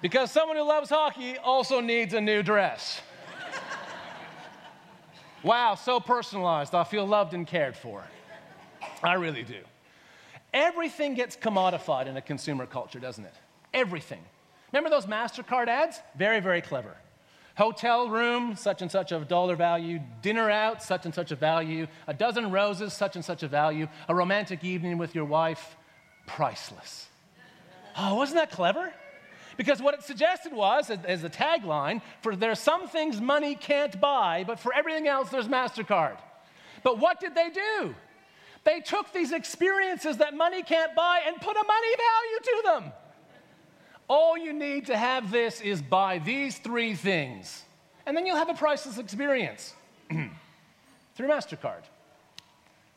Because 0.00 0.32
someone 0.32 0.56
who 0.56 0.64
loves 0.64 0.90
hockey 0.90 1.38
also 1.38 1.80
needs 1.80 2.14
a 2.14 2.20
new 2.20 2.42
dress. 2.42 3.00
wow, 5.44 5.76
so 5.76 6.00
personalized. 6.00 6.74
I 6.74 6.82
feel 6.84 7.06
loved 7.06 7.34
and 7.34 7.46
cared 7.46 7.76
for. 7.76 8.02
I 9.02 9.14
really 9.14 9.42
do. 9.42 9.60
Everything 10.52 11.14
gets 11.14 11.36
commodified 11.36 12.06
in 12.06 12.16
a 12.16 12.22
consumer 12.22 12.66
culture, 12.66 12.98
doesn't 12.98 13.24
it? 13.24 13.34
Everything. 13.72 14.22
Remember 14.72 14.88
those 14.88 15.06
MasterCard 15.06 15.68
ads? 15.68 16.00
Very, 16.16 16.40
very 16.40 16.62
clever. 16.62 16.96
Hotel 17.56 18.08
room, 18.08 18.56
such 18.56 18.82
and 18.82 18.90
such 18.90 19.12
a 19.12 19.20
dollar 19.20 19.54
value. 19.54 20.00
Dinner 20.22 20.50
out, 20.50 20.82
such 20.82 21.04
and 21.04 21.14
such 21.14 21.30
a 21.30 21.36
value. 21.36 21.86
A 22.08 22.14
dozen 22.14 22.50
roses, 22.50 22.92
such 22.92 23.14
and 23.14 23.24
such 23.24 23.44
a 23.44 23.48
value. 23.48 23.86
A 24.08 24.14
romantic 24.14 24.64
evening 24.64 24.98
with 24.98 25.14
your 25.14 25.24
wife, 25.24 25.76
priceless. 26.26 27.08
Oh, 27.96 28.16
wasn't 28.16 28.38
that 28.38 28.50
clever? 28.50 28.92
Because 29.56 29.80
what 29.80 29.94
it 29.94 30.02
suggested 30.02 30.52
was, 30.52 30.90
as 30.90 31.22
the 31.22 31.30
tagline, 31.30 32.02
for 32.22 32.34
there 32.34 32.50
are 32.50 32.56
some 32.56 32.88
things 32.88 33.20
money 33.20 33.54
can't 33.54 34.00
buy, 34.00 34.42
but 34.44 34.58
for 34.58 34.74
everything 34.74 35.06
else, 35.06 35.30
there's 35.30 35.46
MasterCard. 35.46 36.16
But 36.82 36.98
what 36.98 37.20
did 37.20 37.36
they 37.36 37.50
do? 37.50 37.94
They 38.64 38.80
took 38.80 39.12
these 39.12 39.30
experiences 39.30 40.16
that 40.16 40.34
money 40.34 40.64
can't 40.64 40.96
buy 40.96 41.20
and 41.24 41.36
put 41.36 41.56
a 41.56 41.64
money 41.64 41.94
value 41.96 42.40
to 42.42 42.62
them. 42.64 42.92
All 44.08 44.36
you 44.36 44.52
need 44.52 44.86
to 44.86 44.96
have 44.96 45.30
this 45.30 45.60
is 45.60 45.80
buy 45.80 46.18
these 46.18 46.58
three 46.58 46.94
things, 46.94 47.62
and 48.06 48.16
then 48.16 48.26
you'll 48.26 48.36
have 48.36 48.50
a 48.50 48.54
priceless 48.54 48.98
experience 48.98 49.74
through 50.10 51.28
MasterCard. 51.28 51.82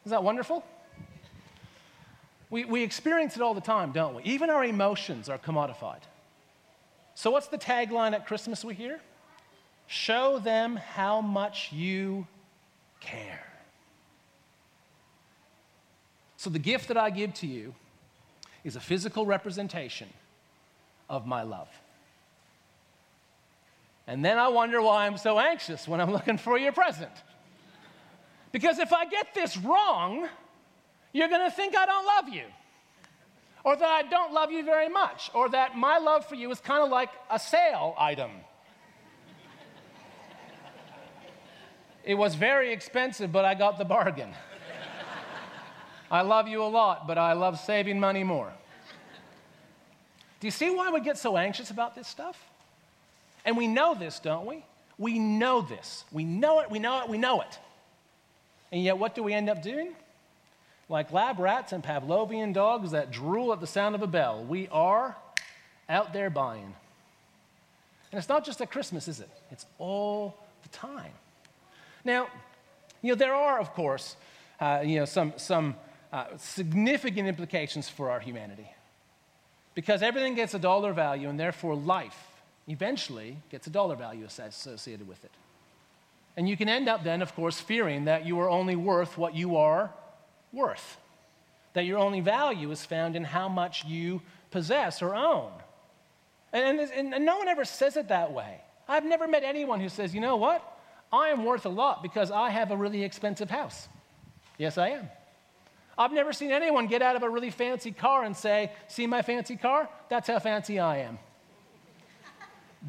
Is 0.06 0.12
that 0.12 0.24
wonderful? 0.24 0.66
We, 2.50 2.66
we 2.66 2.84
experience 2.84 3.36
it 3.36 3.42
all 3.42 3.54
the 3.54 3.62
time, 3.62 3.92
don't 3.92 4.16
we? 4.16 4.24
Even 4.24 4.50
our 4.50 4.64
emotions 4.64 5.30
are 5.30 5.38
commodified. 5.38 6.02
So, 7.16 7.32
what's 7.32 7.48
the 7.48 7.58
tagline 7.58 8.14
at 8.14 8.28
Christmas 8.28 8.64
we 8.64 8.74
hear? 8.74 9.00
Show 9.88 10.40
them 10.40 10.76
how 10.76 11.22
much 11.22 11.72
you 11.74 12.28
care. 13.00 13.44
So, 16.38 16.50
the 16.50 16.60
gift 16.60 16.90
that 16.90 16.98
I 16.98 17.10
give 17.10 17.34
to 17.36 17.48
you 17.48 17.74
is 18.64 18.76
a 18.76 18.80
physical 18.80 19.26
representation 19.26 20.08
of 21.10 21.26
my 21.26 21.44
love. 21.44 21.70
And 24.08 24.24
then 24.24 24.38
I 24.38 24.48
wonder 24.48 24.82
why 24.82 25.06
I'm 25.06 25.18
so 25.18 25.38
anxious 25.40 25.88
when 25.88 26.00
I'm 26.00 26.12
looking 26.12 26.38
for 26.38 26.58
your 26.58 26.72
present. 26.72 27.12
Because 28.52 28.80
if 28.80 28.94
I 28.94 29.06
get 29.06 29.34
this 29.34 29.58
wrong, 29.58 30.28
you're 31.12 31.28
going 31.28 31.50
to 31.50 31.56
think 31.56 31.76
I 31.76 31.86
don't 31.86 32.06
love 32.06 32.34
you, 32.34 32.46
or 33.64 33.76
that 33.76 33.90
I 33.90 34.04
don't 34.04 34.34
love 34.34 34.52
you 34.52 34.64
very 34.64 34.88
much, 34.88 35.30
or 35.34 35.50
that 35.50 35.78
my 35.78 35.98
love 35.98 36.26
for 36.26 36.36
you 36.36 36.50
is 36.52 36.60
kind 36.62 36.84
of 36.84 36.90
like 36.90 37.10
a 37.30 37.38
sale 37.38 37.94
item. 37.98 38.32
it 42.06 42.16
was 42.16 42.36
very 42.36 42.72
expensive, 42.72 43.32
but 43.32 43.44
I 43.44 43.54
got 43.54 43.78
the 43.78 43.86
bargain. 43.86 44.34
I 46.10 46.22
love 46.22 46.48
you 46.48 46.64
a 46.64 46.72
lot, 46.72 47.06
but 47.06 47.18
I 47.18 47.34
love 47.34 47.60
saving 47.60 48.00
money 48.00 48.24
more. 48.24 48.54
Do 50.40 50.48
you 50.48 50.52
see 50.52 50.70
why 50.70 50.92
we 50.92 51.02
get 51.02 51.18
so 51.18 51.38
anxious 51.38 51.72
about 51.72 51.96
this 51.96 52.08
stuff? 52.08 52.38
And 53.46 53.58
we 53.58 53.68
know 53.68 53.96
this, 53.96 54.20
don't 54.20 54.46
we? 54.46 54.64
We 54.98 55.20
know 55.20 55.62
this. 55.62 56.04
We 56.12 56.26
know 56.26 56.60
it, 56.60 56.70
we 56.70 56.80
know 56.80 57.02
it, 57.02 57.10
we 57.10 57.18
know 57.18 57.42
it. 57.42 57.60
And 58.72 58.84
yet, 58.84 58.98
what 58.98 59.16
do 59.16 59.24
we 59.24 59.34
end 59.34 59.50
up 59.50 59.62
doing? 59.62 59.96
Like 60.90 61.12
lab 61.12 61.40
rats 61.40 61.74
and 61.74 61.84
Pavlovian 61.84 62.54
dogs 62.54 62.92
that 62.92 63.12
drool 63.12 63.54
at 63.54 63.62
the 63.62 63.68
sound 63.68 63.96
of 63.96 64.02
a 64.02 64.08
bell, 64.08 64.44
we 64.44 64.68
are 64.70 65.16
out 65.90 66.14
there 66.14 66.30
buying. 66.30 66.74
And 68.12 68.20
it's 68.20 68.30
not 68.30 68.46
just 68.46 68.62
at 68.62 68.72
Christmas, 68.72 69.08
is 69.08 69.20
it? 69.20 69.30
It's 69.52 69.66
all 69.80 70.38
the 70.64 70.70
time. 70.70 71.12
Now, 72.04 72.28
you 73.02 73.10
know, 73.10 73.16
there 73.16 73.34
are, 73.34 73.60
of 73.60 73.74
course, 73.74 74.16
uh, 74.60 74.82
you 74.84 75.00
know, 75.00 75.06
some, 75.06 75.34
some 75.38 75.76
uh, 76.12 76.26
significant 76.38 77.28
implications 77.28 77.90
for 77.90 78.10
our 78.10 78.20
humanity. 78.20 78.70
Because 79.78 80.02
everything 80.02 80.34
gets 80.34 80.56
a 80.56 80.60
dollar 80.60 80.92
value, 80.92 81.30
and 81.30 81.40
therefore 81.40 81.76
life 81.76 82.18
eventually 82.68 83.38
gets 83.52 83.68
a 83.68 83.70
dollar 83.70 83.96
value 83.96 84.26
associated 84.26 85.08
with 85.08 85.24
it. 85.24 85.30
And 86.36 86.50
you 86.50 86.58
can 86.58 86.68
end 86.68 86.90
up 86.90 87.04
then, 87.04 87.22
of 87.22 87.36
course, 87.36 87.62
fearing 87.62 88.06
that 88.06 88.26
you 88.26 88.40
are 88.40 88.50
only 88.50 88.76
worth 88.76 89.20
what 89.20 89.36
you 89.36 89.58
are 89.58 89.92
worth, 90.52 90.98
that 91.74 91.86
your 91.86 92.00
only 92.00 92.22
value 92.22 92.72
is 92.72 92.86
found 92.86 93.16
in 93.16 93.24
how 93.24 93.48
much 93.50 93.86
you 93.86 94.24
possess 94.50 95.04
or 95.04 95.14
own. 95.14 95.52
And, 96.52 96.80
and, 96.80 97.14
and 97.14 97.24
no 97.24 97.38
one 97.38 97.48
ever 97.48 97.64
says 97.64 97.98
it 97.98 98.08
that 98.08 98.34
way. 98.34 98.60
I've 98.88 99.06
never 99.06 99.28
met 99.28 99.44
anyone 99.44 99.80
who 99.80 99.90
says, 99.90 100.12
you 100.12 100.22
know 100.22 100.38
what? 100.38 100.64
I 101.14 101.28
am 101.28 101.46
worth 101.46 101.68
a 101.68 101.70
lot 101.70 102.02
because 102.02 102.32
I 102.32 102.50
have 102.50 102.72
a 102.72 102.76
really 102.76 103.04
expensive 103.04 103.52
house. 103.52 103.88
Yes, 104.58 104.80
I 104.80 104.90
am. 104.90 105.10
I've 105.98 106.12
never 106.12 106.32
seen 106.32 106.52
anyone 106.52 106.88
get 106.88 107.02
out 107.02 107.16
of 107.16 107.24
a 107.24 107.30
really 107.30 107.50
fancy 107.50 107.92
car 107.92 108.24
and 108.24 108.36
say, 108.36 108.72
See 108.88 109.08
my 109.08 109.22
fancy 109.22 109.56
car? 109.56 109.90
That's 110.10 110.28
how 110.28 110.40
fancy 110.40 110.80
I 110.80 111.00
am. 111.00 111.20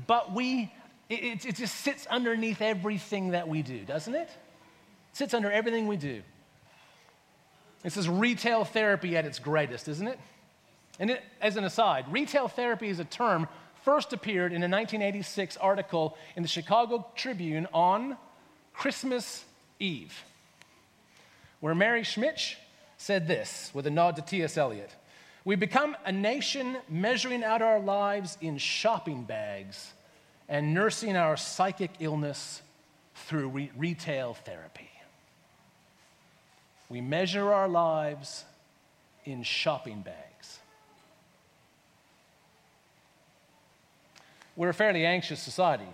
but 0.07 0.33
we 0.33 0.73
it, 1.09 1.47
it, 1.47 1.57
just 1.57 1.75
sits 1.77 2.07
underneath 2.07 2.61
everything 2.61 3.31
that 3.31 3.49
we 3.49 3.63
do, 3.63 3.79
doesn't 3.85 4.15
it? 4.15 4.29
It 4.29 5.17
sits 5.17 5.33
under 5.33 5.51
everything 5.51 5.87
we 5.87 5.97
do. 5.97 6.23
This 7.83 7.97
is 7.97 8.09
retail 8.09 8.65
therapy 8.65 9.17
at 9.17 9.25
its 9.25 9.39
greatest, 9.39 9.89
isn't 9.89 10.07
it? 10.07 10.19
And 11.01 11.11
it, 11.11 11.23
as 11.41 11.57
an 11.57 11.65
aside, 11.65 12.05
retail 12.11 12.49
therapy 12.49 12.89
is 12.89 12.99
a 12.99 13.05
term 13.05 13.49
first 13.85 14.13
appeared 14.13 14.53
in 14.53 14.59
a 14.63 14.69
1986 14.69 15.57
article 15.57 16.17
in 16.37 16.43
the 16.43 16.49
Chicago 16.49 17.07
Tribune 17.15 17.67
on 17.73 18.19
Christmas 18.75 19.45
Eve, 19.79 20.25
where 21.61 21.75
Mary 21.75 22.03
Schmich 22.03 22.57
said 22.99 23.27
this 23.27 23.71
with 23.73 23.87
a 23.87 23.91
nod 23.91 24.17
to 24.17 24.23
T.S. 24.23 24.59
Eliot 24.59 24.91
We 25.45 25.57
become 25.57 25.97
a 26.05 26.13
nation 26.13 26.77
measuring 26.91 27.43
out 27.43 27.63
our 27.63 27.81
lives 27.81 28.37
in 28.43 28.59
shopping 28.59 29.23
bags 29.23 29.93
and 30.49 30.75
nursing 30.75 31.17
our 31.17 31.37
psychic 31.37 31.93
illness 32.01 32.61
through 33.15 33.49
re- 33.49 33.71
retail 33.77 34.35
therapy. 34.35 34.91
We 36.89 37.01
measure 37.01 37.53
our 37.53 37.69
lives 37.69 38.45
in 39.25 39.43
shopping 39.43 40.01
bags. 40.01 40.59
We're 44.57 44.71
a 44.71 44.75
fairly 44.75 45.07
anxious 45.07 45.41
society. 45.41 45.87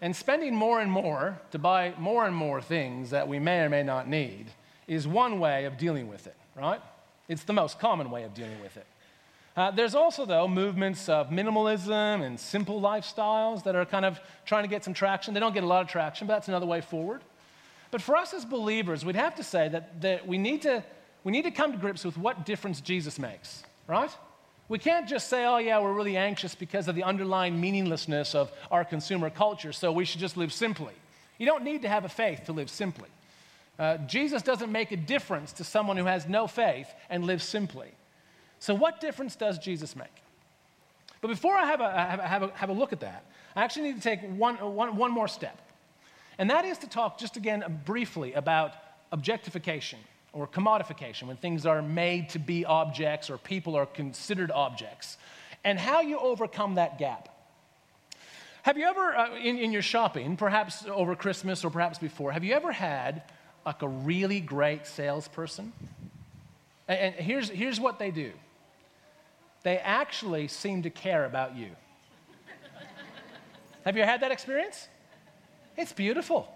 And 0.00 0.14
spending 0.16 0.54
more 0.54 0.80
and 0.80 0.90
more 0.90 1.38
to 1.50 1.58
buy 1.58 1.92
more 1.98 2.26
and 2.26 2.34
more 2.34 2.60
things 2.60 3.10
that 3.10 3.28
we 3.28 3.38
may 3.38 3.60
or 3.60 3.68
may 3.68 3.82
not 3.82 4.08
need 4.08 4.46
is 4.88 5.06
one 5.06 5.38
way 5.38 5.66
of 5.66 5.76
dealing 5.76 6.08
with 6.08 6.26
it, 6.26 6.36
right? 6.56 6.80
It's 7.28 7.44
the 7.44 7.52
most 7.52 7.78
common 7.78 8.10
way 8.10 8.24
of 8.24 8.34
dealing 8.34 8.60
with 8.60 8.76
it. 8.76 8.86
Uh, 9.56 9.70
there's 9.70 9.94
also, 9.94 10.24
though, 10.24 10.46
movements 10.48 11.08
of 11.08 11.30
minimalism 11.30 12.22
and 12.24 12.38
simple 12.38 12.80
lifestyles 12.80 13.64
that 13.64 13.74
are 13.74 13.84
kind 13.84 14.04
of 14.04 14.20
trying 14.46 14.62
to 14.62 14.68
get 14.68 14.84
some 14.84 14.94
traction. 14.94 15.34
They 15.34 15.40
don't 15.40 15.52
get 15.52 15.64
a 15.64 15.66
lot 15.66 15.82
of 15.82 15.88
traction, 15.88 16.26
but 16.26 16.34
that's 16.34 16.48
another 16.48 16.66
way 16.66 16.80
forward. 16.80 17.22
But 17.90 18.00
for 18.00 18.16
us 18.16 18.32
as 18.32 18.44
believers, 18.44 19.04
we'd 19.04 19.16
have 19.16 19.34
to 19.36 19.42
say 19.42 19.68
that, 19.68 20.00
that 20.00 20.26
we, 20.26 20.38
need 20.38 20.62
to, 20.62 20.84
we 21.24 21.32
need 21.32 21.42
to 21.42 21.50
come 21.50 21.72
to 21.72 21.78
grips 21.78 22.04
with 22.04 22.16
what 22.16 22.46
difference 22.46 22.80
Jesus 22.80 23.18
makes, 23.18 23.62
right? 23.86 24.10
We 24.68 24.78
can't 24.78 25.08
just 25.08 25.28
say, 25.28 25.44
oh, 25.44 25.56
yeah, 25.58 25.80
we're 25.80 25.94
really 25.94 26.16
anxious 26.16 26.54
because 26.54 26.88
of 26.88 26.94
the 26.94 27.02
underlying 27.02 27.60
meaninglessness 27.60 28.34
of 28.34 28.52
our 28.70 28.84
consumer 28.84 29.28
culture, 29.28 29.72
so 29.72 29.90
we 29.90 30.04
should 30.04 30.20
just 30.20 30.36
live 30.36 30.52
simply. 30.52 30.92
You 31.38 31.46
don't 31.46 31.64
need 31.64 31.82
to 31.82 31.88
have 31.88 32.04
a 32.04 32.08
faith 32.08 32.44
to 32.44 32.52
live 32.52 32.70
simply. 32.70 33.08
Uh, 33.78 33.96
Jesus 33.98 34.42
doesn't 34.42 34.72
make 34.72 34.90
a 34.90 34.96
difference 34.96 35.52
to 35.54 35.64
someone 35.64 35.96
who 35.96 36.04
has 36.04 36.26
no 36.26 36.46
faith 36.46 36.88
and 37.08 37.24
lives 37.24 37.44
simply. 37.44 37.88
So, 38.58 38.74
what 38.74 39.00
difference 39.00 39.36
does 39.36 39.58
Jesus 39.58 39.94
make? 39.94 40.08
But 41.20 41.28
before 41.28 41.54
I 41.54 41.66
have 41.66 41.80
a, 41.80 41.90
have 41.90 42.18
a, 42.18 42.22
have 42.22 42.42
a, 42.42 42.48
have 42.54 42.70
a 42.70 42.72
look 42.72 42.92
at 42.92 43.00
that, 43.00 43.24
I 43.54 43.62
actually 43.64 43.84
need 43.84 43.96
to 43.96 44.02
take 44.02 44.20
one, 44.22 44.56
one, 44.56 44.96
one 44.96 45.10
more 45.12 45.28
step. 45.28 45.58
And 46.38 46.50
that 46.50 46.64
is 46.64 46.78
to 46.78 46.88
talk 46.88 47.18
just 47.18 47.36
again 47.36 47.82
briefly 47.84 48.32
about 48.34 48.72
objectification 49.12 49.98
or 50.32 50.46
commodification, 50.46 51.26
when 51.26 51.36
things 51.36 51.66
are 51.66 51.82
made 51.82 52.28
to 52.30 52.38
be 52.38 52.64
objects 52.64 53.30
or 53.30 53.38
people 53.38 53.74
are 53.74 53.86
considered 53.86 54.50
objects, 54.50 55.16
and 55.64 55.78
how 55.78 56.00
you 56.00 56.18
overcome 56.18 56.74
that 56.74 56.98
gap. 56.98 57.28
Have 58.62 58.76
you 58.76 58.84
ever, 58.84 59.16
uh, 59.16 59.36
in, 59.36 59.56
in 59.58 59.72
your 59.72 59.82
shopping, 59.82 60.36
perhaps 60.36 60.84
over 60.86 61.16
Christmas 61.16 61.64
or 61.64 61.70
perhaps 61.70 61.98
before, 61.98 62.32
have 62.32 62.44
you 62.44 62.54
ever 62.54 62.70
had 62.70 63.22
like 63.68 63.82
a 63.82 63.88
really 63.88 64.40
great 64.40 64.86
salesperson? 64.86 65.74
And, 66.88 67.14
here's, 67.16 67.50
here's 67.50 67.78
what 67.78 67.98
they 67.98 68.10
do 68.10 68.32
they 69.62 69.76
actually 69.76 70.48
seem 70.48 70.84
to 70.84 70.90
care 70.90 71.26
about 71.26 71.54
you. 71.54 71.68
Have 73.84 73.94
you 73.94 74.04
had 74.04 74.22
that 74.22 74.32
experience? 74.32 74.88
It's 75.76 75.92
beautiful. 75.92 76.48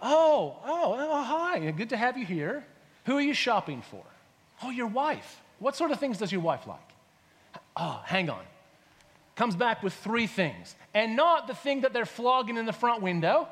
Oh, 0.00 0.56
oh, 0.64 0.96
oh, 0.96 1.22
hi. 1.24 1.72
Good 1.72 1.88
to 1.88 1.96
have 1.96 2.16
you 2.16 2.24
here. 2.24 2.64
Who 3.06 3.16
are 3.16 3.20
you 3.20 3.34
shopping 3.34 3.82
for? 3.82 4.04
Oh, 4.62 4.70
your 4.70 4.86
wife. 4.86 5.42
What 5.58 5.74
sort 5.74 5.90
of 5.90 5.98
things 5.98 6.18
does 6.18 6.30
your 6.30 6.40
wife 6.40 6.68
like? 6.68 6.78
Oh, 7.76 8.00
hang 8.04 8.30
on. 8.30 8.44
Comes 9.34 9.56
back 9.56 9.82
with 9.82 9.94
three 9.94 10.28
things. 10.28 10.76
And 10.94 11.16
not 11.16 11.48
the 11.48 11.54
thing 11.54 11.80
that 11.80 11.92
they're 11.92 12.06
flogging 12.06 12.56
in 12.56 12.66
the 12.66 12.72
front 12.72 13.02
window, 13.02 13.48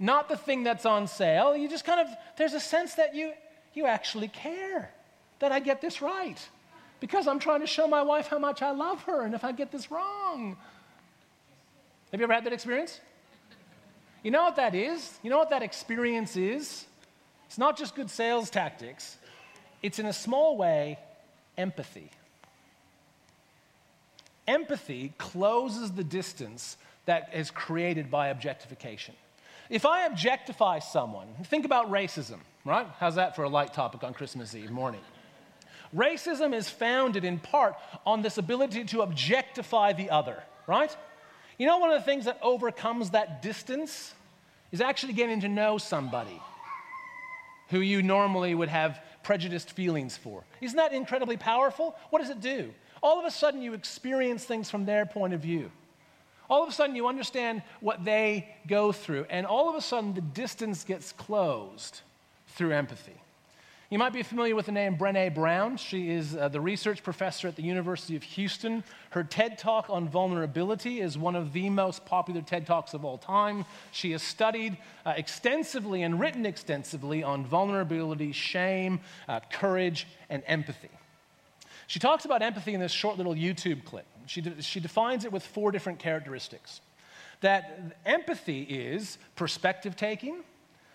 not 0.00 0.30
the 0.30 0.36
thing 0.36 0.64
that's 0.64 0.86
on 0.86 1.06
sale. 1.06 1.54
You 1.54 1.68
just 1.68 1.84
kind 1.84 2.00
of, 2.00 2.08
there's 2.38 2.54
a 2.54 2.60
sense 2.60 2.94
that 2.94 3.14
you, 3.14 3.32
you 3.74 3.86
actually 3.86 4.28
care 4.28 4.90
that 5.38 5.52
I 5.52 5.60
get 5.60 5.82
this 5.82 6.00
right 6.00 6.38
because 7.00 7.28
I'm 7.28 7.38
trying 7.38 7.60
to 7.60 7.66
show 7.66 7.86
my 7.86 8.02
wife 8.02 8.26
how 8.26 8.38
much 8.38 8.62
I 8.62 8.70
love 8.70 9.02
her 9.04 9.22
and 9.22 9.34
if 9.34 9.44
I 9.44 9.52
get 9.52 9.70
this 9.70 9.90
wrong. 9.90 10.56
Have 12.10 12.20
you 12.20 12.24
ever 12.24 12.32
had 12.32 12.44
that 12.44 12.52
experience? 12.52 12.98
You 14.22 14.30
know 14.30 14.42
what 14.42 14.56
that 14.56 14.74
is? 14.74 15.18
You 15.22 15.30
know 15.30 15.38
what 15.38 15.50
that 15.50 15.62
experience 15.62 16.36
is? 16.36 16.86
It's 17.46 17.58
not 17.58 17.76
just 17.76 17.94
good 17.94 18.10
sales 18.10 18.48
tactics, 18.48 19.16
it's 19.82 19.98
in 19.98 20.06
a 20.06 20.12
small 20.12 20.56
way 20.56 20.98
empathy. 21.58 22.10
Empathy 24.46 25.12
closes 25.18 25.92
the 25.92 26.04
distance 26.04 26.76
that 27.06 27.30
is 27.34 27.50
created 27.50 28.10
by 28.10 28.28
objectification. 28.28 29.14
If 29.70 29.86
I 29.86 30.06
objectify 30.06 30.80
someone, 30.80 31.28
think 31.44 31.64
about 31.64 31.92
racism, 31.92 32.40
right? 32.64 32.88
How's 32.98 33.14
that 33.14 33.36
for 33.36 33.44
a 33.44 33.48
light 33.48 33.72
topic 33.72 34.02
on 34.02 34.12
Christmas 34.12 34.52
Eve 34.56 34.72
morning? 34.72 35.00
Racism 35.94 36.52
is 36.52 36.68
founded 36.68 37.24
in 37.24 37.38
part 37.38 37.76
on 38.04 38.20
this 38.20 38.36
ability 38.36 38.84
to 38.86 39.02
objectify 39.02 39.92
the 39.92 40.10
other, 40.10 40.42
right? 40.66 40.94
You 41.56 41.66
know, 41.66 41.78
one 41.78 41.92
of 41.92 42.00
the 42.00 42.04
things 42.04 42.24
that 42.24 42.40
overcomes 42.42 43.10
that 43.10 43.42
distance 43.42 44.12
is 44.72 44.80
actually 44.80 45.12
getting 45.12 45.40
to 45.42 45.48
know 45.48 45.78
somebody 45.78 46.40
who 47.68 47.78
you 47.78 48.02
normally 48.02 48.56
would 48.56 48.68
have 48.68 49.00
prejudiced 49.22 49.70
feelings 49.70 50.16
for. 50.16 50.42
Isn't 50.60 50.76
that 50.78 50.92
incredibly 50.92 51.36
powerful? 51.36 51.94
What 52.10 52.20
does 52.20 52.30
it 52.30 52.40
do? 52.40 52.72
All 53.02 53.20
of 53.20 53.24
a 53.24 53.30
sudden, 53.30 53.62
you 53.62 53.74
experience 53.74 54.44
things 54.44 54.68
from 54.68 54.84
their 54.84 55.06
point 55.06 55.32
of 55.32 55.40
view. 55.40 55.70
All 56.50 56.64
of 56.64 56.68
a 56.68 56.72
sudden, 56.72 56.96
you 56.96 57.06
understand 57.06 57.62
what 57.80 58.04
they 58.04 58.48
go 58.66 58.90
through, 58.90 59.24
and 59.30 59.46
all 59.46 59.70
of 59.70 59.76
a 59.76 59.80
sudden, 59.80 60.14
the 60.14 60.20
distance 60.20 60.82
gets 60.82 61.12
closed 61.12 62.00
through 62.48 62.72
empathy. 62.72 63.14
You 63.88 63.98
might 63.98 64.12
be 64.12 64.22
familiar 64.22 64.54
with 64.54 64.66
the 64.66 64.72
name 64.72 64.96
Brene 64.96 65.34
Brown. 65.34 65.76
She 65.76 66.10
is 66.10 66.36
uh, 66.36 66.48
the 66.48 66.60
research 66.60 67.02
professor 67.02 67.48
at 67.48 67.56
the 67.56 67.62
University 67.62 68.14
of 68.14 68.22
Houston. 68.22 68.84
Her 69.10 69.24
TED 69.24 69.58
Talk 69.58 69.86
on 69.90 70.08
vulnerability 70.08 71.00
is 71.00 71.16
one 71.16 71.34
of 71.34 71.52
the 71.52 71.70
most 71.70 72.04
popular 72.04 72.40
TED 72.40 72.66
Talks 72.66 72.94
of 72.94 73.04
all 73.04 73.18
time. 73.18 73.64
She 73.92 74.12
has 74.12 74.22
studied 74.22 74.76
uh, 75.06 75.14
extensively 75.16 76.02
and 76.02 76.20
written 76.20 76.46
extensively 76.46 77.22
on 77.22 77.44
vulnerability, 77.44 78.30
shame, 78.30 79.00
uh, 79.28 79.40
courage, 79.52 80.06
and 80.28 80.42
empathy. 80.46 80.90
She 81.88 81.98
talks 81.98 82.24
about 82.24 82.42
empathy 82.42 82.74
in 82.74 82.80
this 82.80 82.92
short 82.92 83.16
little 83.16 83.34
YouTube 83.34 83.84
clip. 83.84 84.06
She, 84.30 84.42
de- 84.42 84.62
she 84.62 84.78
defines 84.78 85.24
it 85.24 85.32
with 85.32 85.44
four 85.44 85.72
different 85.72 85.98
characteristics. 85.98 86.80
That 87.40 87.96
empathy 88.06 88.62
is 88.62 89.18
perspective 89.34 89.96
taking, 89.96 90.44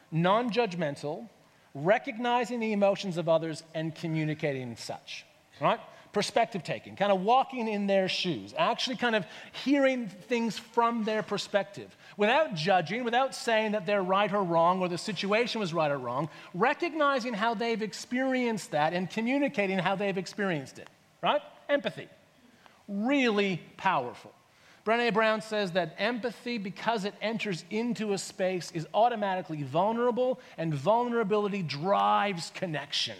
non 0.09 0.51
judgmental, 0.51 1.27
recognizing 1.73 2.61
the 2.61 2.71
emotions 2.71 3.17
of 3.17 3.27
others 3.27 3.61
and 3.73 3.93
communicating 3.93 4.77
such, 4.77 5.25
right? 5.59 5.81
Perspective 6.13 6.63
taking, 6.63 6.95
kind 6.95 7.11
of 7.11 7.23
walking 7.23 7.67
in 7.67 7.87
their 7.87 8.07
shoes, 8.07 8.53
actually 8.57 8.95
kind 8.95 9.17
of 9.17 9.25
hearing 9.65 10.07
things 10.07 10.57
from 10.57 11.03
their 11.03 11.21
perspective 11.21 11.93
without 12.15 12.53
judging, 12.55 13.03
without 13.03 13.35
saying 13.35 13.73
that 13.73 13.85
they're 13.85 14.01
right 14.01 14.33
or 14.33 14.43
wrong 14.43 14.79
or 14.79 14.87
the 14.87 14.97
situation 14.97 15.59
was 15.59 15.73
right 15.73 15.91
or 15.91 15.97
wrong, 15.97 16.29
recognizing 16.53 17.33
how 17.33 17.53
they've 17.53 17.81
experienced 17.81 18.71
that 18.71 18.93
and 18.93 19.09
communicating 19.09 19.77
how 19.77 19.93
they've 19.93 20.17
experienced 20.17 20.79
it, 20.79 20.87
right? 21.21 21.41
Empathy. 21.67 22.07
Really 22.87 23.61
powerful. 23.77 24.31
Brene 24.85 25.11
Brown 25.13 25.41
says 25.41 25.71
that 25.71 25.95
empathy, 25.97 26.59
because 26.59 27.05
it 27.05 27.15
enters 27.19 27.65
into 27.71 28.13
a 28.13 28.17
space, 28.19 28.71
is 28.71 28.87
automatically 28.93 29.63
vulnerable, 29.63 30.39
and 30.59 30.73
vulnerability 30.73 31.63
drives 31.63 32.51
connection. 32.53 33.15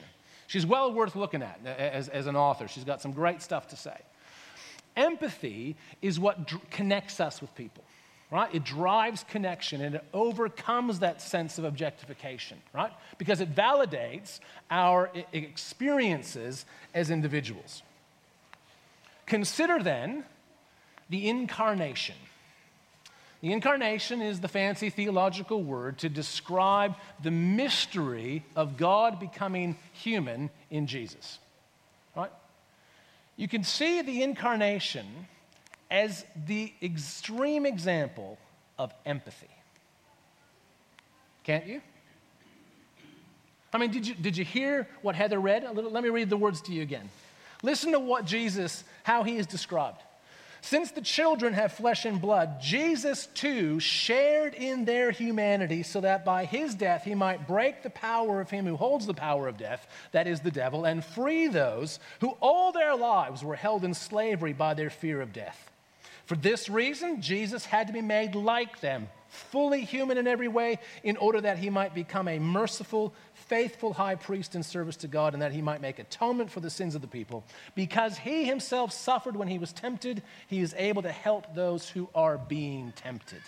She's 0.45 0.65
well 0.65 0.93
worth 0.93 1.15
looking 1.15 1.41
at 1.41 1.59
as, 1.65 2.07
as 2.09 2.27
an 2.27 2.35
author. 2.35 2.67
She's 2.67 2.83
got 2.83 3.01
some 3.01 3.13
great 3.13 3.41
stuff 3.41 3.67
to 3.69 3.75
say. 3.75 3.97
Empathy 4.95 5.75
is 6.03 6.19
what 6.19 6.47
dr- 6.47 6.69
connects 6.69 7.19
us 7.19 7.41
with 7.41 7.53
people, 7.55 7.83
right? 8.31 8.53
It 8.53 8.63
drives 8.63 9.25
connection 9.27 9.81
and 9.81 9.95
it 9.95 10.05
overcomes 10.13 10.99
that 10.99 11.19
sense 11.19 11.57
of 11.57 11.65
objectification, 11.65 12.61
right? 12.73 12.91
Because 13.17 13.41
it 13.41 13.55
validates 13.55 14.39
our 14.69 15.11
experiences 15.33 16.67
as 16.93 17.09
individuals. 17.09 17.81
Consider 19.25 19.81
then 19.81 20.23
the 21.09 21.27
incarnation. 21.27 22.15
The 23.41 23.51
incarnation 23.53 24.21
is 24.21 24.39
the 24.39 24.47
fancy 24.47 24.89
theological 24.89 25.61
word 25.61 25.99
to 25.99 26.09
describe 26.09 26.95
the 27.21 27.31
mystery 27.31 28.43
of 28.55 28.77
God 28.77 29.19
becoming 29.19 29.77
human 29.93 30.49
in 30.71 30.87
Jesus. 30.87 31.39
Right? 32.15 32.31
You 33.35 33.47
can 33.47 33.63
see 33.63 34.01
the 34.01 34.23
incarnation 34.23 35.05
as 35.91 36.25
the 36.47 36.73
extreme 36.81 37.65
example 37.65 38.37
of 38.79 38.93
empathy. 39.05 39.49
Can't 41.43 41.67
you? 41.67 41.81
I 43.71 43.77
mean, 43.77 43.91
did 43.91 44.07
you, 44.07 44.15
did 44.15 44.37
you 44.37 44.45
hear 44.45 44.87
what 45.01 45.15
Heather 45.15 45.39
read? 45.39 45.63
Little, 45.75 45.91
let 45.91 46.03
me 46.03 46.09
read 46.09 46.29
the 46.29 46.37
words 46.37 46.61
to 46.61 46.71
you 46.71 46.81
again. 46.81 47.09
Listen 47.63 47.91
to 47.91 47.99
what 47.99 48.25
Jesus, 48.25 48.83
how 49.03 49.23
he 49.23 49.37
is 49.37 49.47
described. 49.47 50.01
Since 50.61 50.89
the 50.91 51.01
children 51.01 51.53
have 51.53 51.73
flesh 51.73 52.05
and 52.05 52.19
blood, 52.19 52.59
Jesus 52.59 53.27
too 53.27 53.79
shared 53.79 54.55
in 54.55 54.83
their 54.83 55.11
humanity 55.11 55.83
so 55.83 56.01
that 56.01 56.25
by 56.25 56.45
his 56.45 56.73
death 56.73 57.03
he 57.03 57.13
might 57.13 57.47
break 57.47 57.83
the 57.83 57.91
power 57.91 58.41
of 58.41 58.49
him 58.49 58.65
who 58.65 58.75
holds 58.75 59.05
the 59.05 59.13
power 59.13 59.47
of 59.47 59.59
death, 59.59 59.87
that 60.11 60.25
is 60.25 60.39
the 60.39 60.49
devil, 60.49 60.85
and 60.85 61.05
free 61.05 61.45
those 61.45 61.99
who 62.19 62.29
all 62.39 62.71
their 62.71 62.95
lives 62.95 63.43
were 63.43 63.55
held 63.55 63.85
in 63.85 63.93
slavery 63.93 64.53
by 64.53 64.73
their 64.73 64.89
fear 64.89 65.21
of 65.21 65.33
death. 65.33 65.69
For 66.25 66.35
this 66.35 66.69
reason, 66.69 67.21
Jesus 67.21 67.65
had 67.65 67.87
to 67.87 67.93
be 67.93 68.01
made 68.01 68.35
like 68.35 68.79
them, 68.79 69.07
fully 69.29 69.83
human 69.83 70.17
in 70.17 70.27
every 70.27 70.47
way, 70.47 70.79
in 71.03 71.17
order 71.17 71.39
that 71.41 71.59
he 71.59 71.69
might 71.69 71.93
become 71.93 72.27
a 72.27 72.39
merciful 72.39 73.13
faithful 73.33 73.93
high 73.93 74.15
priest 74.15 74.55
in 74.55 74.63
service 74.63 74.95
to 74.97 75.07
God 75.07 75.33
and 75.33 75.41
that 75.41 75.51
he 75.51 75.61
might 75.61 75.81
make 75.81 75.99
atonement 75.99 76.49
for 76.49 76.61
the 76.61 76.69
sins 76.69 76.95
of 76.95 77.01
the 77.01 77.07
people. 77.07 77.43
Because 77.75 78.17
he 78.17 78.45
himself 78.45 78.91
suffered 78.91 79.35
when 79.35 79.47
he 79.47 79.59
was 79.59 79.71
tempted, 79.71 80.23
he 80.47 80.61
is 80.61 80.73
able 80.77 81.03
to 81.03 81.11
help 81.11 81.53
those 81.53 81.87
who 81.87 82.09
are 82.15 82.37
being 82.37 82.91
tempted. 82.95 83.41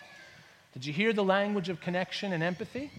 Did 0.74 0.86
you 0.86 0.94
hear 0.94 1.14
the 1.14 1.24
language 1.24 1.70
of 1.70 1.82
connection 1.82 2.34
and 2.34 2.44
empathy? 2.44 2.92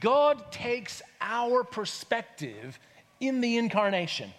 God 0.00 0.50
takes 0.50 1.00
our 1.20 1.62
perspective 1.62 2.78
in 3.20 3.40
the 3.40 3.56
incarnation. 3.56 4.32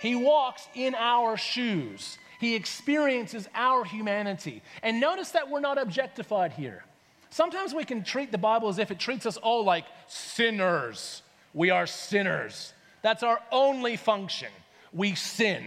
He 0.00 0.16
walks 0.16 0.66
in 0.74 0.96
our 0.96 1.36
shoes. 1.36 2.18
He 2.38 2.54
experiences 2.54 3.48
our 3.54 3.84
humanity. 3.84 4.62
And 4.82 5.00
notice 5.00 5.32
that 5.32 5.50
we're 5.50 5.60
not 5.60 5.78
objectified 5.78 6.52
here. 6.52 6.84
Sometimes 7.30 7.74
we 7.74 7.84
can 7.84 8.04
treat 8.04 8.32
the 8.32 8.38
Bible 8.38 8.68
as 8.68 8.78
if 8.78 8.90
it 8.90 8.98
treats 8.98 9.26
us 9.26 9.36
all 9.36 9.64
like 9.64 9.84
sinners. 10.06 11.22
We 11.52 11.70
are 11.70 11.86
sinners. 11.86 12.72
That's 13.02 13.22
our 13.22 13.40
only 13.50 13.96
function. 13.96 14.48
We 14.92 15.14
sin. 15.14 15.66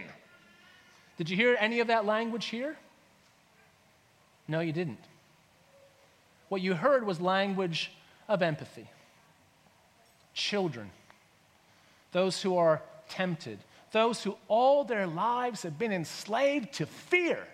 Did 1.17 1.29
you 1.29 1.36
hear 1.36 1.55
any 1.60 1.81
of 1.81 1.88
that 1.88 2.05
language 2.05 2.45
here? 2.45 2.75
No, 4.47 4.60
you 4.60 4.71
didn't. 4.71 4.99
What 6.49 6.62
you 6.62 6.73
heard 6.73 7.05
was 7.05 7.21
language 7.21 7.91
of 8.27 8.41
empathy. 8.41 8.89
Children, 10.34 10.89
those 12.12 12.41
who 12.41 12.57
are 12.57 12.81
tempted, 13.10 13.60
those 13.91 14.23
who 14.23 14.38
all 14.47 14.84
their 14.84 15.08
lives 15.08 15.63
have 15.63 15.77
been 15.77 15.91
enslaved 15.91 16.73
to 16.73 16.86
fear. 16.86 17.45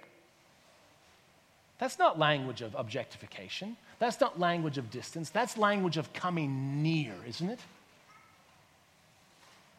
That's 1.80 2.00
not 2.00 2.18
language 2.18 2.62
of 2.62 2.76
objectification. 2.76 3.78
That's 4.00 4.22
not 4.22 4.40
language 4.40 4.78
of 4.78 4.92
distance, 4.92 5.30
that's 5.30 5.58
language 5.58 5.98
of 5.98 6.14
coming 6.14 6.84
near, 6.84 7.14
isn't 7.28 7.50
it? 7.50 7.60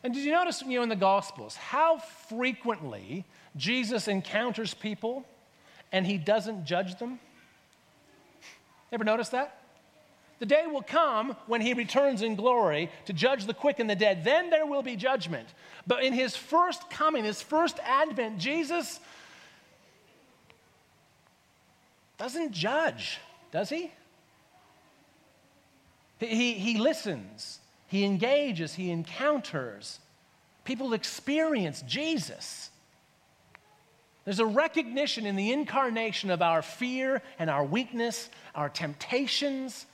And 0.02 0.14
did 0.14 0.24
you 0.24 0.32
notice 0.32 0.62
you 0.62 0.78
know, 0.78 0.82
in 0.82 0.88
the 0.88 0.96
Gospels 0.96 1.56
how 1.56 1.98
frequently 1.98 3.24
Jesus 3.56 4.08
encounters 4.08 4.74
people 4.74 5.24
and 5.92 6.06
he 6.06 6.18
doesn't 6.18 6.64
judge 6.64 6.98
them? 6.98 7.18
Ever 8.92 9.04
notice 9.04 9.28
that? 9.30 9.60
The 10.38 10.46
day 10.46 10.66
will 10.66 10.82
come 10.82 11.36
when 11.46 11.60
he 11.60 11.74
returns 11.74 12.22
in 12.22 12.36
glory 12.36 12.90
to 13.06 13.12
judge 13.12 13.46
the 13.46 13.54
quick 13.54 13.80
and 13.80 13.90
the 13.90 13.96
dead. 13.96 14.22
Then 14.22 14.50
there 14.50 14.66
will 14.66 14.82
be 14.82 14.94
judgment. 14.94 15.48
But 15.86 16.04
in 16.04 16.12
his 16.12 16.36
first 16.36 16.88
coming, 16.90 17.24
his 17.24 17.42
first 17.42 17.78
advent, 17.84 18.38
Jesus 18.38 19.00
doesn't 22.18 22.52
judge, 22.52 23.18
does 23.52 23.68
he? 23.68 23.92
He, 26.18 26.54
he 26.54 26.78
listens, 26.78 27.60
he 27.86 28.04
engages, 28.04 28.74
he 28.74 28.90
encounters. 28.90 30.00
People 30.64 30.92
experience 30.92 31.82
Jesus. 31.82 32.70
There's 34.24 34.40
a 34.40 34.46
recognition 34.46 35.24
in 35.24 35.36
the 35.36 35.52
incarnation 35.52 36.30
of 36.30 36.42
our 36.42 36.60
fear 36.60 37.22
and 37.38 37.48
our 37.48 37.64
weakness, 37.64 38.28
our 38.54 38.68
temptations. 38.68 39.86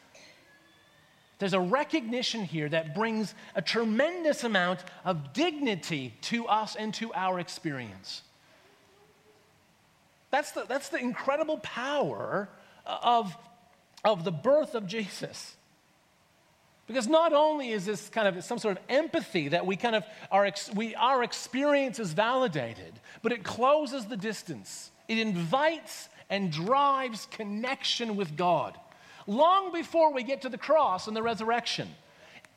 There's 1.39 1.53
a 1.53 1.61
recognition 1.61 2.45
here 2.45 2.69
that 2.69 2.95
brings 2.95 3.35
a 3.55 3.63
tremendous 3.63 4.45
amount 4.45 4.85
of 5.05 5.33
dignity 5.33 6.15
to 6.23 6.47
us 6.47 6.77
and 6.77 6.95
to 6.95 7.13
our 7.13 7.41
experience. 7.41 8.23
That's 10.31 10.53
the, 10.53 10.65
that's 10.69 10.89
the 10.89 10.99
incredible 10.99 11.59
power 11.59 12.49
uh, 12.87 12.99
of, 13.03 13.37
of 14.05 14.25
the 14.25 14.33
birth 14.33 14.75
of 14.75 14.87
Jesus. 14.87 15.57
Because 16.87 17.07
not 17.07 17.33
only 17.33 17.71
is 17.71 17.87
this 17.87 18.09
kind 18.09 18.29
of 18.29 18.45
some 18.45 18.59
sort 18.59 18.77
of 18.77 18.83
empathy 18.89 19.49
that 19.49 19.65
we 19.65 19.77
kind 19.77 19.97
of 19.97 20.05
our, 20.31 20.51
we, 20.75 20.95
our 20.97 21.23
experience 21.23 21.99
is 21.99 22.13
validated, 22.13 22.93
but 23.23 23.33
it 23.33 23.43
closes 23.43 24.07
the 24.07 24.17
distance. 24.17 24.91
It 25.09 25.19
invites 25.19 26.09
and 26.29 26.53
drives 26.53 27.27
connection 27.31 28.17
with 28.17 28.37
God. 28.37 28.79
Long 29.27 29.73
before 29.73 30.13
we 30.13 30.23
get 30.23 30.43
to 30.43 30.49
the 30.49 30.59
cross 30.59 31.07
and 31.07 31.17
the 31.17 31.23
resurrection, 31.23 31.89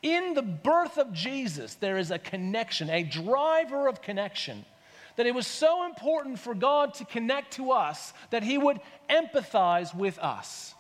in 0.02 0.34
the 0.34 0.42
birth 0.42 0.98
of 0.98 1.14
Jesus, 1.14 1.76
there 1.76 1.98
is 1.98 2.12
a 2.12 2.20
connection, 2.20 2.90
a 2.90 3.04
driver 3.04 3.88
of 3.88 4.02
connection. 4.02 4.66
That 5.16 5.26
it 5.26 5.34
was 5.34 5.48
so 5.48 5.86
important 5.86 6.38
for 6.38 6.54
God 6.54 6.94
to 6.96 7.06
connect 7.06 7.54
to 7.54 7.72
us 7.72 8.14
that 8.30 8.44
He 8.44 8.58
would 8.58 8.80
empathize 9.10 9.96
with 9.96 10.20
us 10.20 10.76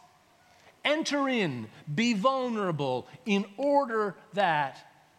enter 0.88 1.28
in, 1.28 1.68
be 1.94 2.14
vulnerable 2.14 3.08
in 3.26 3.46
order 3.58 4.16
that 4.34 4.78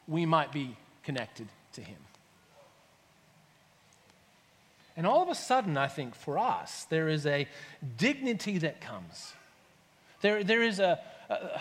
we 0.09 0.27
might 0.27 0.51
be 0.51 0.77
connected 1.05 1.47
to 1.75 1.83
Him. 1.83 1.99
And 4.97 5.07
all 5.07 5.23
of 5.23 5.29
a 5.29 5.35
sudden, 5.35 5.77
I 5.77 5.87
think 5.87 6.17
for 6.17 6.39
us, 6.39 6.87
there 6.91 7.09
is 7.09 7.25
a 7.25 7.47
dignity 7.97 8.59
that 8.59 8.81
comes. 8.81 9.35
There, 10.21 10.43
there 10.43 10.63
is 10.63 10.81
a, 10.81 10.99
a 11.29 11.61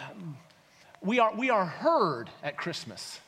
we, 1.01 1.19
are, 1.19 1.33
we 1.35 1.49
are 1.49 1.65
heard 1.65 2.29
at 2.43 2.57
Christmas. 2.57 3.19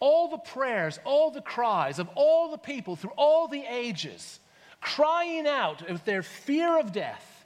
All 0.00 0.28
the 0.28 0.38
prayers, 0.38 0.98
all 1.04 1.30
the 1.30 1.42
cries 1.42 1.98
of 1.98 2.08
all 2.14 2.50
the 2.50 2.58
people 2.58 2.96
through 2.96 3.12
all 3.16 3.46
the 3.46 3.64
ages, 3.68 4.40
crying 4.80 5.46
out 5.46 5.88
with 5.88 6.04
their 6.04 6.22
fear 6.22 6.78
of 6.78 6.92
death, 6.92 7.44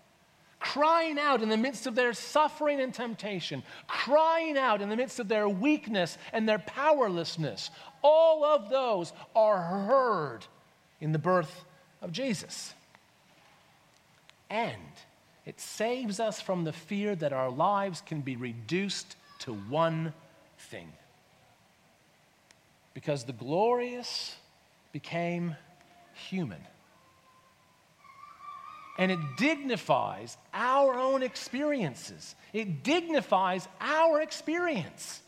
crying 0.59 1.19
out 1.19 1.43
in 1.43 1.49
the 1.49 1.57
midst 1.57 1.87
of 1.87 1.95
their 1.95 2.15
suffering 2.15 2.81
and 2.81 2.95
temptation, 2.95 3.63
crying 3.87 4.57
out 4.57 4.81
in 4.81 4.89
the 4.89 4.97
midst 4.97 5.21
of 5.21 5.29
their 5.29 5.49
weakness 5.49 6.17
and 6.33 6.49
their 6.49 6.59
powerlessness, 6.59 7.71
all 8.03 8.45
of 8.45 8.71
those 8.71 9.13
are 9.35 9.61
heard 9.61 10.47
in 11.01 11.13
the 11.13 11.19
birth 11.19 11.65
of 12.01 12.11
Jesus. 12.11 12.73
And 14.49 14.73
it 15.47 15.61
saves 15.61 16.19
us 16.19 16.41
from 16.41 16.65
the 16.65 16.73
fear 16.73 17.15
that 17.15 17.33
our 17.33 17.51
lives 17.51 18.03
can 18.05 18.21
be 18.21 18.35
reduced 18.35 19.15
to 19.41 19.55
one 19.55 20.13
thing. 20.59 20.93
Because 22.93 23.25
the 23.25 23.33
glorious 23.33 24.35
became 24.93 25.55
human. 26.29 26.61
And 28.99 29.13
it 29.13 29.21
dignifies 29.37 30.37
our 30.53 30.95
own 30.95 31.23
experiences. 31.23 32.35
It 32.53 32.83
dignifies 32.83 33.69
our 33.81 34.21
experience. 34.23 35.21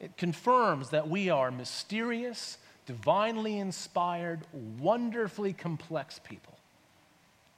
It 0.00 0.16
confirms 0.18 0.90
that 0.90 1.08
we 1.08 1.30
are 1.30 1.50
mysterious 1.50 2.58
divinely 2.86 3.58
inspired, 3.58 4.40
wonderfully 4.52 5.52
complex 5.52 6.18
people 6.18 6.59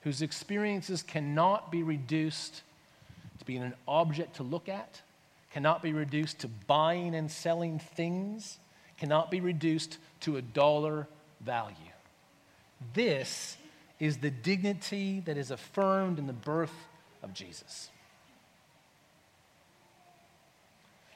whose 0.03 0.23
experiences 0.23 1.03
cannot 1.03 1.71
be 1.71 1.83
reduced 1.83 2.63
to 3.39 3.45
being 3.45 3.63
an 3.63 3.75
object 3.87 4.37
to 4.37 4.43
look 4.43 4.69
at, 4.69 5.01
cannot 5.53 5.83
be 5.83 5.93
reduced 5.93 6.41
to 6.41 6.49
buying 6.49 7.15
and 7.15 7.31
selling 7.31 7.79
things, 7.79 8.59
cannot 8.99 9.31
be 9.31 9.41
reduced 9.41 9.99
to 10.21 10.37
a 10.37 10.43
dollar 10.43 11.07
value. 11.41 11.77
This 12.95 13.57
is 14.01 14.19
the 14.19 14.31
dignity 14.31 15.21
that 15.21 15.37
is 15.37 15.51
affirmed 15.51 16.19
in 16.19 16.27
the 16.27 16.33
birth 16.33 16.75
of 17.23 17.33
Jesus. 17.33 17.89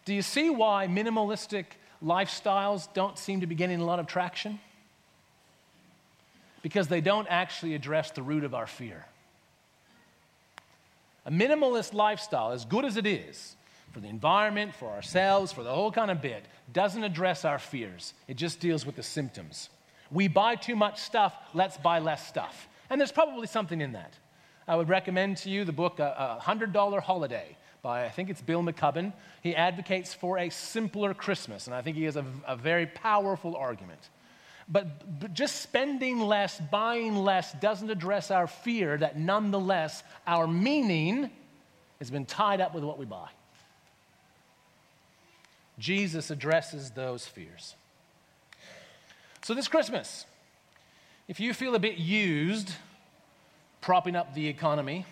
Do 0.05 0.15
you 0.15 0.23
see 0.23 0.51
why 0.51 0.87
minimalistic 0.87 1.65
lifestyles 2.03 2.93
don't 2.95 3.19
seem 3.19 3.41
to 3.41 3.47
be 3.47 3.57
getting 3.57 3.81
a 3.81 3.85
lot 3.85 3.99
of 3.99 4.07
traction? 4.07 4.61
Because 6.67 6.89
they 6.89 7.01
don't 7.01 7.29
actually 7.29 7.77
address 7.77 8.11
the 8.11 8.25
root 8.25 8.43
of 8.43 8.53
our 8.53 8.67
fear. 8.67 9.07
A 11.25 11.31
minimalist 11.31 11.95
lifestyle, 11.95 12.51
as 12.51 12.65
good 12.65 12.85
as 12.85 12.97
it 12.97 13.07
is 13.07 13.55
for 13.93 14.01
the 14.01 14.09
environment, 14.09 14.75
for 14.75 14.89
ourselves, 14.89 15.53
for 15.53 15.63
the 15.63 15.73
whole 15.73 15.93
kind 15.93 16.11
of 16.11 16.21
bit, 16.21 16.45
doesn't 16.73 17.05
address 17.05 17.45
our 17.45 17.61
fears. 17.61 18.15
It 18.27 18.37
just 18.37 18.59
deals 18.59 18.85
with 18.85 18.97
the 18.97 19.05
symptoms. 19.05 19.71
We 20.11 20.27
buy 20.27 20.57
too 20.57 20.75
much 20.75 20.99
stuff, 20.99 21.37
let's 21.55 21.77
buy 21.77 22.01
less 22.01 22.27
stuff. 22.27 22.67
And 22.91 23.01
there's 23.01 23.13
probably 23.13 23.47
something 23.47 23.81
in 23.81 23.93
that. 23.93 24.15
I 24.67 24.75
would 24.75 24.89
recommend 24.89 25.37
to 25.37 25.51
you 25.51 25.65
the 25.65 25.71
book, 25.73 26.01
A 26.01 26.41
$100 26.43 27.01
Holiday 27.01 27.57
by, 27.81 28.07
I 28.07 28.09
think 28.09 28.29
it's 28.29 28.43
Bill 28.43 28.65
McKibben. 28.65 29.13
He 29.41 29.55
advocates 29.55 30.13
for 30.13 30.37
a 30.37 30.51
simpler 30.51 31.15
Christmas, 31.15 31.69
and 31.69 31.77
I 31.77 31.83
think 31.83 31.97
he 31.97 32.03
has 32.07 32.17
a, 32.17 32.25
a 32.45 32.57
very 32.57 32.87
powerful 32.87 33.55
argument. 33.55 34.11
But, 34.69 35.33
just 35.33 35.63
spending 35.63 36.21
less, 36.21 36.61
buying 36.61 37.15
less, 37.15 37.53
doesn't 37.55 37.89
address 37.89 38.31
our 38.31 38.47
fear 38.47 38.97
that 38.97 39.19
nonetheless 39.19 40.03
our 40.27 40.47
meaning 40.47 41.31
has 42.01 42.11
been 42.11 42.27
tied 42.27 42.61
up 42.61 42.75
with 42.75 42.83
what 42.83 42.99
we 42.99 43.05
buy. 43.05 43.29
Jesus 45.79 46.31
addresses 46.31 46.91
those 46.91 47.27
fears. 47.27 47.77
So, 49.43 49.55
this 49.55 49.69
Christmas, 49.69 50.27
if 51.29 51.39
you 51.39 51.55
feel 51.55 51.75
a 51.75 51.79
bit 51.79 51.99
used 51.99 52.73
propping 53.81 54.17
up 54.17 54.35
the 54.35 54.49
economy, 54.49 55.07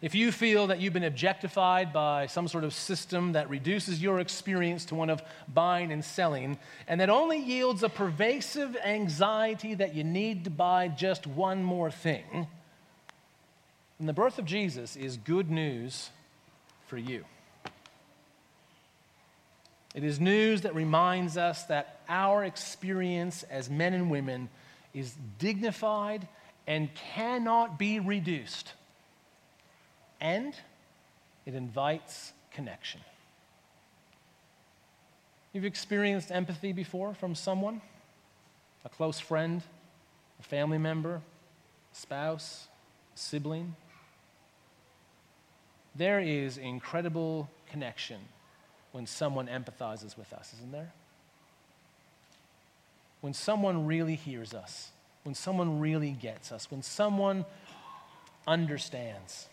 if 0.00 0.14
you 0.14 0.30
feel 0.30 0.68
that 0.68 0.80
you've 0.80 0.92
been 0.92 1.04
objectified 1.04 1.92
by 1.92 2.26
some 2.26 2.46
sort 2.46 2.62
of 2.62 2.72
system 2.72 3.32
that 3.32 3.50
reduces 3.50 4.00
your 4.00 4.20
experience 4.20 4.84
to 4.86 4.94
one 4.94 5.10
of 5.10 5.22
buying 5.52 5.90
and 5.90 6.04
selling, 6.04 6.58
and 6.86 7.00
that 7.00 7.10
only 7.10 7.38
yields 7.38 7.82
a 7.82 7.88
pervasive 7.88 8.76
anxiety 8.76 9.74
that 9.74 9.94
you 9.94 10.04
need 10.04 10.44
to 10.44 10.50
buy 10.50 10.86
just 10.86 11.26
one 11.26 11.64
more 11.64 11.90
thing, 11.90 12.46
then 13.98 14.06
the 14.06 14.12
birth 14.12 14.38
of 14.38 14.44
Jesus 14.44 14.94
is 14.94 15.16
good 15.16 15.50
news 15.50 16.10
for 16.86 16.96
you. 16.96 17.24
It 19.94 20.04
is 20.04 20.20
news 20.20 20.60
that 20.60 20.76
reminds 20.76 21.36
us 21.36 21.64
that 21.64 22.02
our 22.08 22.44
experience 22.44 23.42
as 23.50 23.68
men 23.68 23.94
and 23.94 24.10
women 24.10 24.48
is 24.94 25.12
dignified 25.40 26.28
and 26.68 26.88
cannot 26.94 27.80
be 27.80 27.98
reduced 27.98 28.74
and 30.20 30.54
it 31.46 31.54
invites 31.54 32.32
connection. 32.52 33.00
You've 35.52 35.64
experienced 35.64 36.30
empathy 36.30 36.72
before 36.72 37.14
from 37.14 37.34
someone, 37.34 37.80
a 38.84 38.88
close 38.88 39.18
friend, 39.18 39.62
a 40.38 40.42
family 40.42 40.78
member, 40.78 41.14
a 41.14 41.96
spouse, 41.96 42.68
a 43.14 43.18
sibling. 43.18 43.74
There 45.94 46.20
is 46.20 46.58
incredible 46.58 47.48
connection 47.70 48.18
when 48.92 49.06
someone 49.06 49.48
empathizes 49.48 50.16
with 50.16 50.32
us, 50.32 50.52
isn't 50.58 50.72
there? 50.72 50.92
When 53.20 53.34
someone 53.34 53.86
really 53.86 54.14
hears 54.14 54.54
us, 54.54 54.90
when 55.24 55.34
someone 55.34 55.80
really 55.80 56.12
gets 56.12 56.52
us, 56.52 56.70
when 56.70 56.82
someone 56.82 57.44
understands 58.46 59.48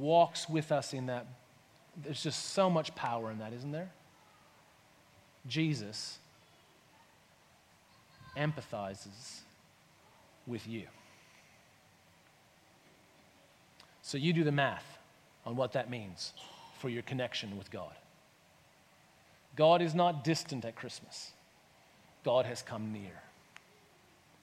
walks 0.00 0.48
with 0.48 0.72
us 0.72 0.92
in 0.92 1.06
that. 1.06 1.26
There's 1.96 2.22
just 2.22 2.50
so 2.50 2.70
much 2.70 2.94
power 2.94 3.30
in 3.30 3.38
that, 3.38 3.52
isn't 3.52 3.72
there? 3.72 3.90
Jesus 5.46 6.18
empathizes 8.36 9.40
with 10.46 10.66
you. 10.66 10.84
So 14.02 14.18
you 14.18 14.32
do 14.32 14.44
the 14.44 14.52
math 14.52 14.98
on 15.44 15.56
what 15.56 15.72
that 15.72 15.90
means 15.90 16.32
for 16.78 16.88
your 16.88 17.02
connection 17.02 17.56
with 17.56 17.70
God. 17.70 17.92
God 19.54 19.82
is 19.82 19.94
not 19.94 20.24
distant 20.24 20.64
at 20.64 20.76
Christmas, 20.76 21.32
God 22.24 22.46
has 22.46 22.62
come 22.62 22.92
near. 22.92 23.22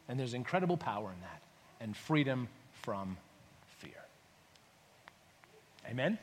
And 0.08 0.20
there's 0.20 0.34
incredible 0.34 0.78
power 0.78 1.12
in 1.12 1.22
that 1.22 1.42
and 1.80 1.96
freedom 1.96 2.48
from 2.82 3.18
Amen? 5.89 6.19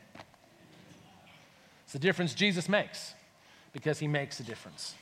It's 1.83 1.93
the 1.93 1.99
difference 1.99 2.33
Jesus 2.33 2.69
makes 2.69 3.13
because 3.73 3.99
he 3.99 4.07
makes 4.07 4.39
a 4.39 4.43
difference. 4.43 4.95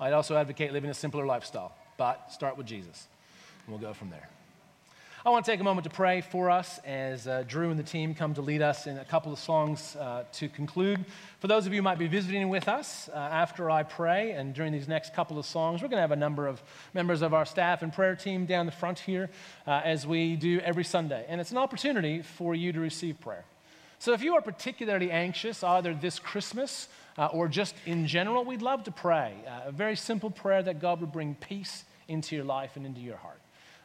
I'd 0.00 0.12
also 0.12 0.36
advocate 0.36 0.72
living 0.72 0.90
a 0.90 0.94
simpler 0.94 1.24
lifestyle, 1.24 1.72
but 1.96 2.32
start 2.32 2.56
with 2.56 2.66
Jesus, 2.66 3.06
and 3.64 3.72
we'll 3.72 3.80
go 3.80 3.94
from 3.94 4.10
there. 4.10 4.28
I 5.24 5.30
want 5.30 5.44
to 5.44 5.52
take 5.52 5.60
a 5.60 5.64
moment 5.64 5.84
to 5.84 5.90
pray 5.90 6.20
for 6.20 6.50
us 6.50 6.80
as 6.84 7.28
uh, 7.28 7.44
Drew 7.46 7.70
and 7.70 7.78
the 7.78 7.84
team 7.84 8.12
come 8.12 8.34
to 8.34 8.42
lead 8.42 8.60
us 8.60 8.88
in 8.88 8.98
a 8.98 9.04
couple 9.04 9.32
of 9.32 9.38
songs 9.38 9.94
uh, 9.94 10.24
to 10.32 10.48
conclude. 10.48 11.04
For 11.38 11.46
those 11.46 11.64
of 11.64 11.72
you 11.72 11.78
who 11.78 11.82
might 11.82 11.98
be 11.98 12.08
visiting 12.08 12.48
with 12.48 12.66
us 12.66 13.08
uh, 13.08 13.16
after 13.16 13.70
I 13.70 13.84
pray 13.84 14.32
and 14.32 14.52
during 14.52 14.72
these 14.72 14.88
next 14.88 15.14
couple 15.14 15.38
of 15.38 15.46
songs, 15.46 15.80
we're 15.80 15.86
going 15.86 15.98
to 15.98 16.02
have 16.02 16.10
a 16.10 16.16
number 16.16 16.48
of 16.48 16.60
members 16.92 17.22
of 17.22 17.34
our 17.34 17.44
staff 17.44 17.82
and 17.82 17.92
prayer 17.92 18.16
team 18.16 18.46
down 18.46 18.66
the 18.66 18.72
front 18.72 18.98
here 18.98 19.30
uh, 19.64 19.80
as 19.84 20.08
we 20.08 20.34
do 20.34 20.58
every 20.58 20.82
Sunday. 20.82 21.24
And 21.28 21.40
it's 21.40 21.52
an 21.52 21.58
opportunity 21.58 22.22
for 22.22 22.56
you 22.56 22.72
to 22.72 22.80
receive 22.80 23.20
prayer. 23.20 23.44
So 24.02 24.14
if 24.14 24.22
you 24.24 24.34
are 24.34 24.42
particularly 24.42 25.12
anxious, 25.12 25.62
either 25.62 25.94
this 25.94 26.18
Christmas 26.18 26.88
uh, 27.16 27.26
or 27.26 27.46
just 27.46 27.76
in 27.86 28.08
general, 28.08 28.44
we'd 28.44 28.60
love 28.60 28.82
to 28.82 28.90
pray. 28.90 29.32
Uh, 29.46 29.68
a 29.68 29.70
very 29.70 29.94
simple 29.94 30.28
prayer 30.28 30.60
that 30.60 30.80
God 30.80 31.00
would 31.00 31.12
bring 31.12 31.36
peace 31.36 31.84
into 32.08 32.34
your 32.34 32.44
life 32.44 32.74
and 32.74 32.84
into 32.84 33.00
your 33.00 33.16
heart. 33.16 33.40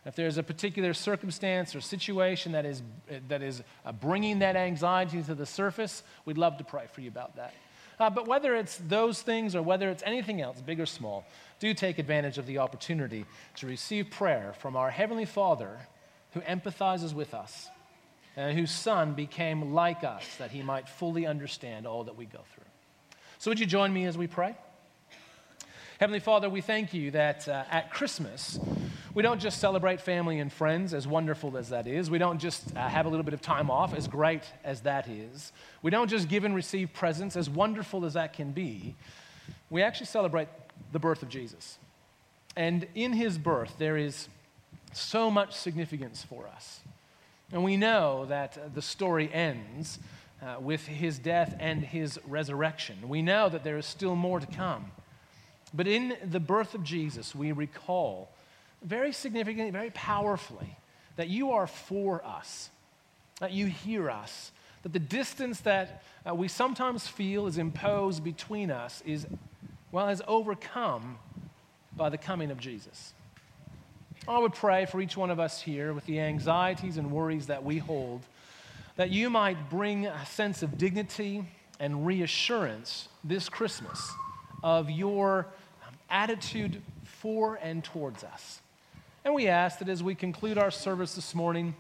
If 0.08 0.16
there's 0.16 0.40
a 0.40 0.42
particular 0.42 0.96
circumstance 0.96 1.76
or 1.76 1.82
situation 1.82 2.54
that 2.54 2.66
is, 2.66 2.82
that 3.28 3.44
is 3.44 3.62
uh, 3.86 3.92
bringing 3.92 4.40
that 4.40 4.56
anxiety 4.56 5.22
to 5.22 5.36
the 5.36 5.46
surface, 5.46 6.02
we'd 6.26 6.40
love 6.40 6.58
to 6.58 6.64
pray 6.64 6.86
for 6.92 7.02
you 7.02 7.10
about 7.10 7.36
that. 7.36 7.54
Uh, 8.00 8.10
but 8.10 8.28
whether 8.28 8.56
it's 8.56 8.78
those 8.88 9.22
things 9.22 9.56
or 9.56 9.62
whether 9.62 9.92
it's 9.92 10.02
anything 10.04 10.42
else, 10.42 10.60
big 10.62 10.80
or 10.80 10.88
small, 10.88 11.26
do 11.60 11.76
take 11.76 12.00
advantage 12.00 12.40
of 12.40 12.48
the 12.48 12.58
opportunity 12.58 13.24
to 13.58 13.68
receive 13.68 14.10
prayer 14.10 14.56
from 14.58 14.76
our 14.76 14.90
Heavenly 14.90 15.26
Father 15.26 15.78
who 16.32 16.40
empathizes 16.40 17.14
with 17.14 17.36
us 17.36 17.70
and 18.38 18.58
whose 18.58 18.72
Son 18.72 19.16
became 19.16 19.74
like 19.74 20.04
us, 20.04 20.24
that 20.38 20.52
he 20.52 20.62
might 20.62 20.88
fully 20.88 21.26
understand 21.26 21.88
all 21.88 22.04
that 22.04 22.16
we 22.16 22.26
go 22.26 22.40
through. 22.54 22.64
So, 23.40 23.52
would 23.52 23.60
you 23.60 23.66
join 23.66 23.92
me 23.92 24.06
as 24.06 24.18
we 24.18 24.28
pray? 24.28 24.56
Heavenly 26.00 26.20
Father, 26.20 26.48
we 26.48 26.62
thank 26.62 26.94
you 26.94 27.10
that 27.12 27.48
uh, 27.48 27.64
at 27.72 27.92
Christmas, 27.92 28.60
we 29.16 29.24
don't 29.24 29.42
just 29.42 29.60
celebrate 29.60 30.00
family 30.00 30.40
and 30.40 30.54
friends, 30.54 30.94
as 30.94 31.08
wonderful 31.08 31.58
as 31.58 31.70
that 31.70 31.88
is. 31.88 32.12
We 32.12 32.20
don't 32.20 32.38
just 32.38 32.76
uh, 32.78 32.88
have 32.88 33.08
a 33.08 33.10
little 33.10 33.24
bit 33.24 33.34
of 33.34 33.42
time 33.42 33.72
off, 33.72 33.96
as 33.96 34.08
great 34.08 34.44
as 34.64 34.82
that 34.82 35.08
is. 35.08 35.52
We 35.82 35.90
don't 35.90 36.08
just 36.08 36.30
give 36.30 36.44
and 36.44 36.54
receive 36.54 36.94
presents, 36.94 37.36
as 37.36 37.50
wonderful 37.50 38.06
as 38.06 38.14
that 38.14 38.34
can 38.34 38.52
be. 38.52 38.96
We 39.72 39.82
actually 39.82 40.06
celebrate 40.06 40.50
the 40.92 41.00
birth 41.00 41.24
of 41.24 41.30
Jesus. 41.30 41.80
And 42.56 42.86
in 42.94 43.14
his 43.14 43.40
birth, 43.40 43.74
there 43.80 43.98
is 43.98 44.30
so 44.94 45.32
much 45.32 45.56
significance 45.56 46.24
for 46.24 46.48
us. 46.48 46.82
And 47.52 47.64
we 47.64 47.78
know 47.78 48.26
that 48.26 48.76
the 48.76 48.82
story 48.82 49.32
ends 49.34 50.00
uh, 50.42 50.58
with 50.60 50.86
his 50.86 51.18
death 51.18 51.56
and 51.60 51.84
his 51.84 52.20
resurrection. 52.28 53.08
We 53.08 53.22
know 53.22 53.50
that 53.50 53.64
there 53.64 53.78
is 53.78 53.86
still 53.86 54.16
more 54.16 54.40
to 54.40 54.48
come. 54.48 54.92
But 55.74 55.88
in 55.88 56.18
the 56.24 56.40
birth 56.40 56.74
of 56.76 56.84
Jesus, 56.84 57.34
we 57.34 57.52
recall 57.52 58.30
very 58.84 59.12
significantly, 59.12 59.72
very 59.72 59.92
powerfully, 59.92 60.78
that 61.16 61.30
you 61.30 61.52
are 61.52 61.68
for 61.68 62.24
us, 62.24 62.70
that 63.40 63.52
you 63.52 63.66
hear 63.66 64.10
us, 64.10 64.52
that 64.84 64.94
the 64.94 65.00
distance 65.00 65.62
that 65.62 66.04
uh, 66.28 66.36
we 66.36 66.48
sometimes 66.48 67.08
feel 67.08 67.48
is 67.48 67.58
imposed 67.58 68.24
between 68.24 68.70
us 68.70 69.02
is, 69.06 69.26
well, 69.92 70.10
is 70.10 70.22
overcome 70.28 71.18
by 71.96 72.10
the 72.10 72.18
coming 72.18 72.52
of 72.52 72.60
Jesus. 72.60 73.14
I 74.28 74.40
would 74.40 74.54
pray 74.54 74.86
for 74.86 75.00
each 75.00 75.16
one 75.16 75.30
of 75.30 75.40
us 75.40 75.62
here 75.62 75.94
with 75.94 76.06
the 76.06 76.20
anxieties 76.20 76.98
and 76.98 77.12
worries 77.12 77.48
that 77.48 77.64
we 77.64 77.78
hold, 77.78 78.22
that 78.98 79.10
you 79.10 79.30
might 79.30 79.70
bring 79.70 80.06
a 80.06 80.26
sense 80.26 80.64
of 80.64 80.78
dignity 80.78 81.46
and 81.80 82.06
reassurance 82.06 83.08
this 83.24 83.48
Christmas 83.48 84.12
of 84.64 84.90
your 84.90 85.48
um, 85.86 85.94
attitude 86.10 86.82
for 87.04 87.58
and 87.62 87.84
towards 87.84 88.24
us. 88.24 88.62
And 89.24 89.34
we 89.34 89.48
ask 89.48 89.80
that 89.80 89.90
as 89.90 90.04
we 90.04 90.16
conclude 90.16 90.58
our 90.58 90.72
service 90.72 91.16
this 91.16 91.34
morning, 91.34 91.76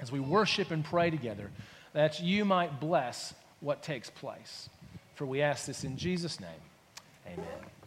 as 0.00 0.12
we 0.12 0.20
worship 0.20 0.70
and 0.70 0.84
pray 0.84 1.10
together, 1.10 1.50
that 1.94 2.20
you 2.20 2.44
might 2.44 2.80
bless 2.80 3.34
what 3.60 3.82
takes 3.82 4.10
place. 4.10 4.68
For 5.14 5.26
we 5.26 5.42
ask 5.42 5.66
this 5.66 5.82
in 5.82 5.96
Jesus' 5.96 6.38
name. 6.38 6.50
Amen. 7.26 7.77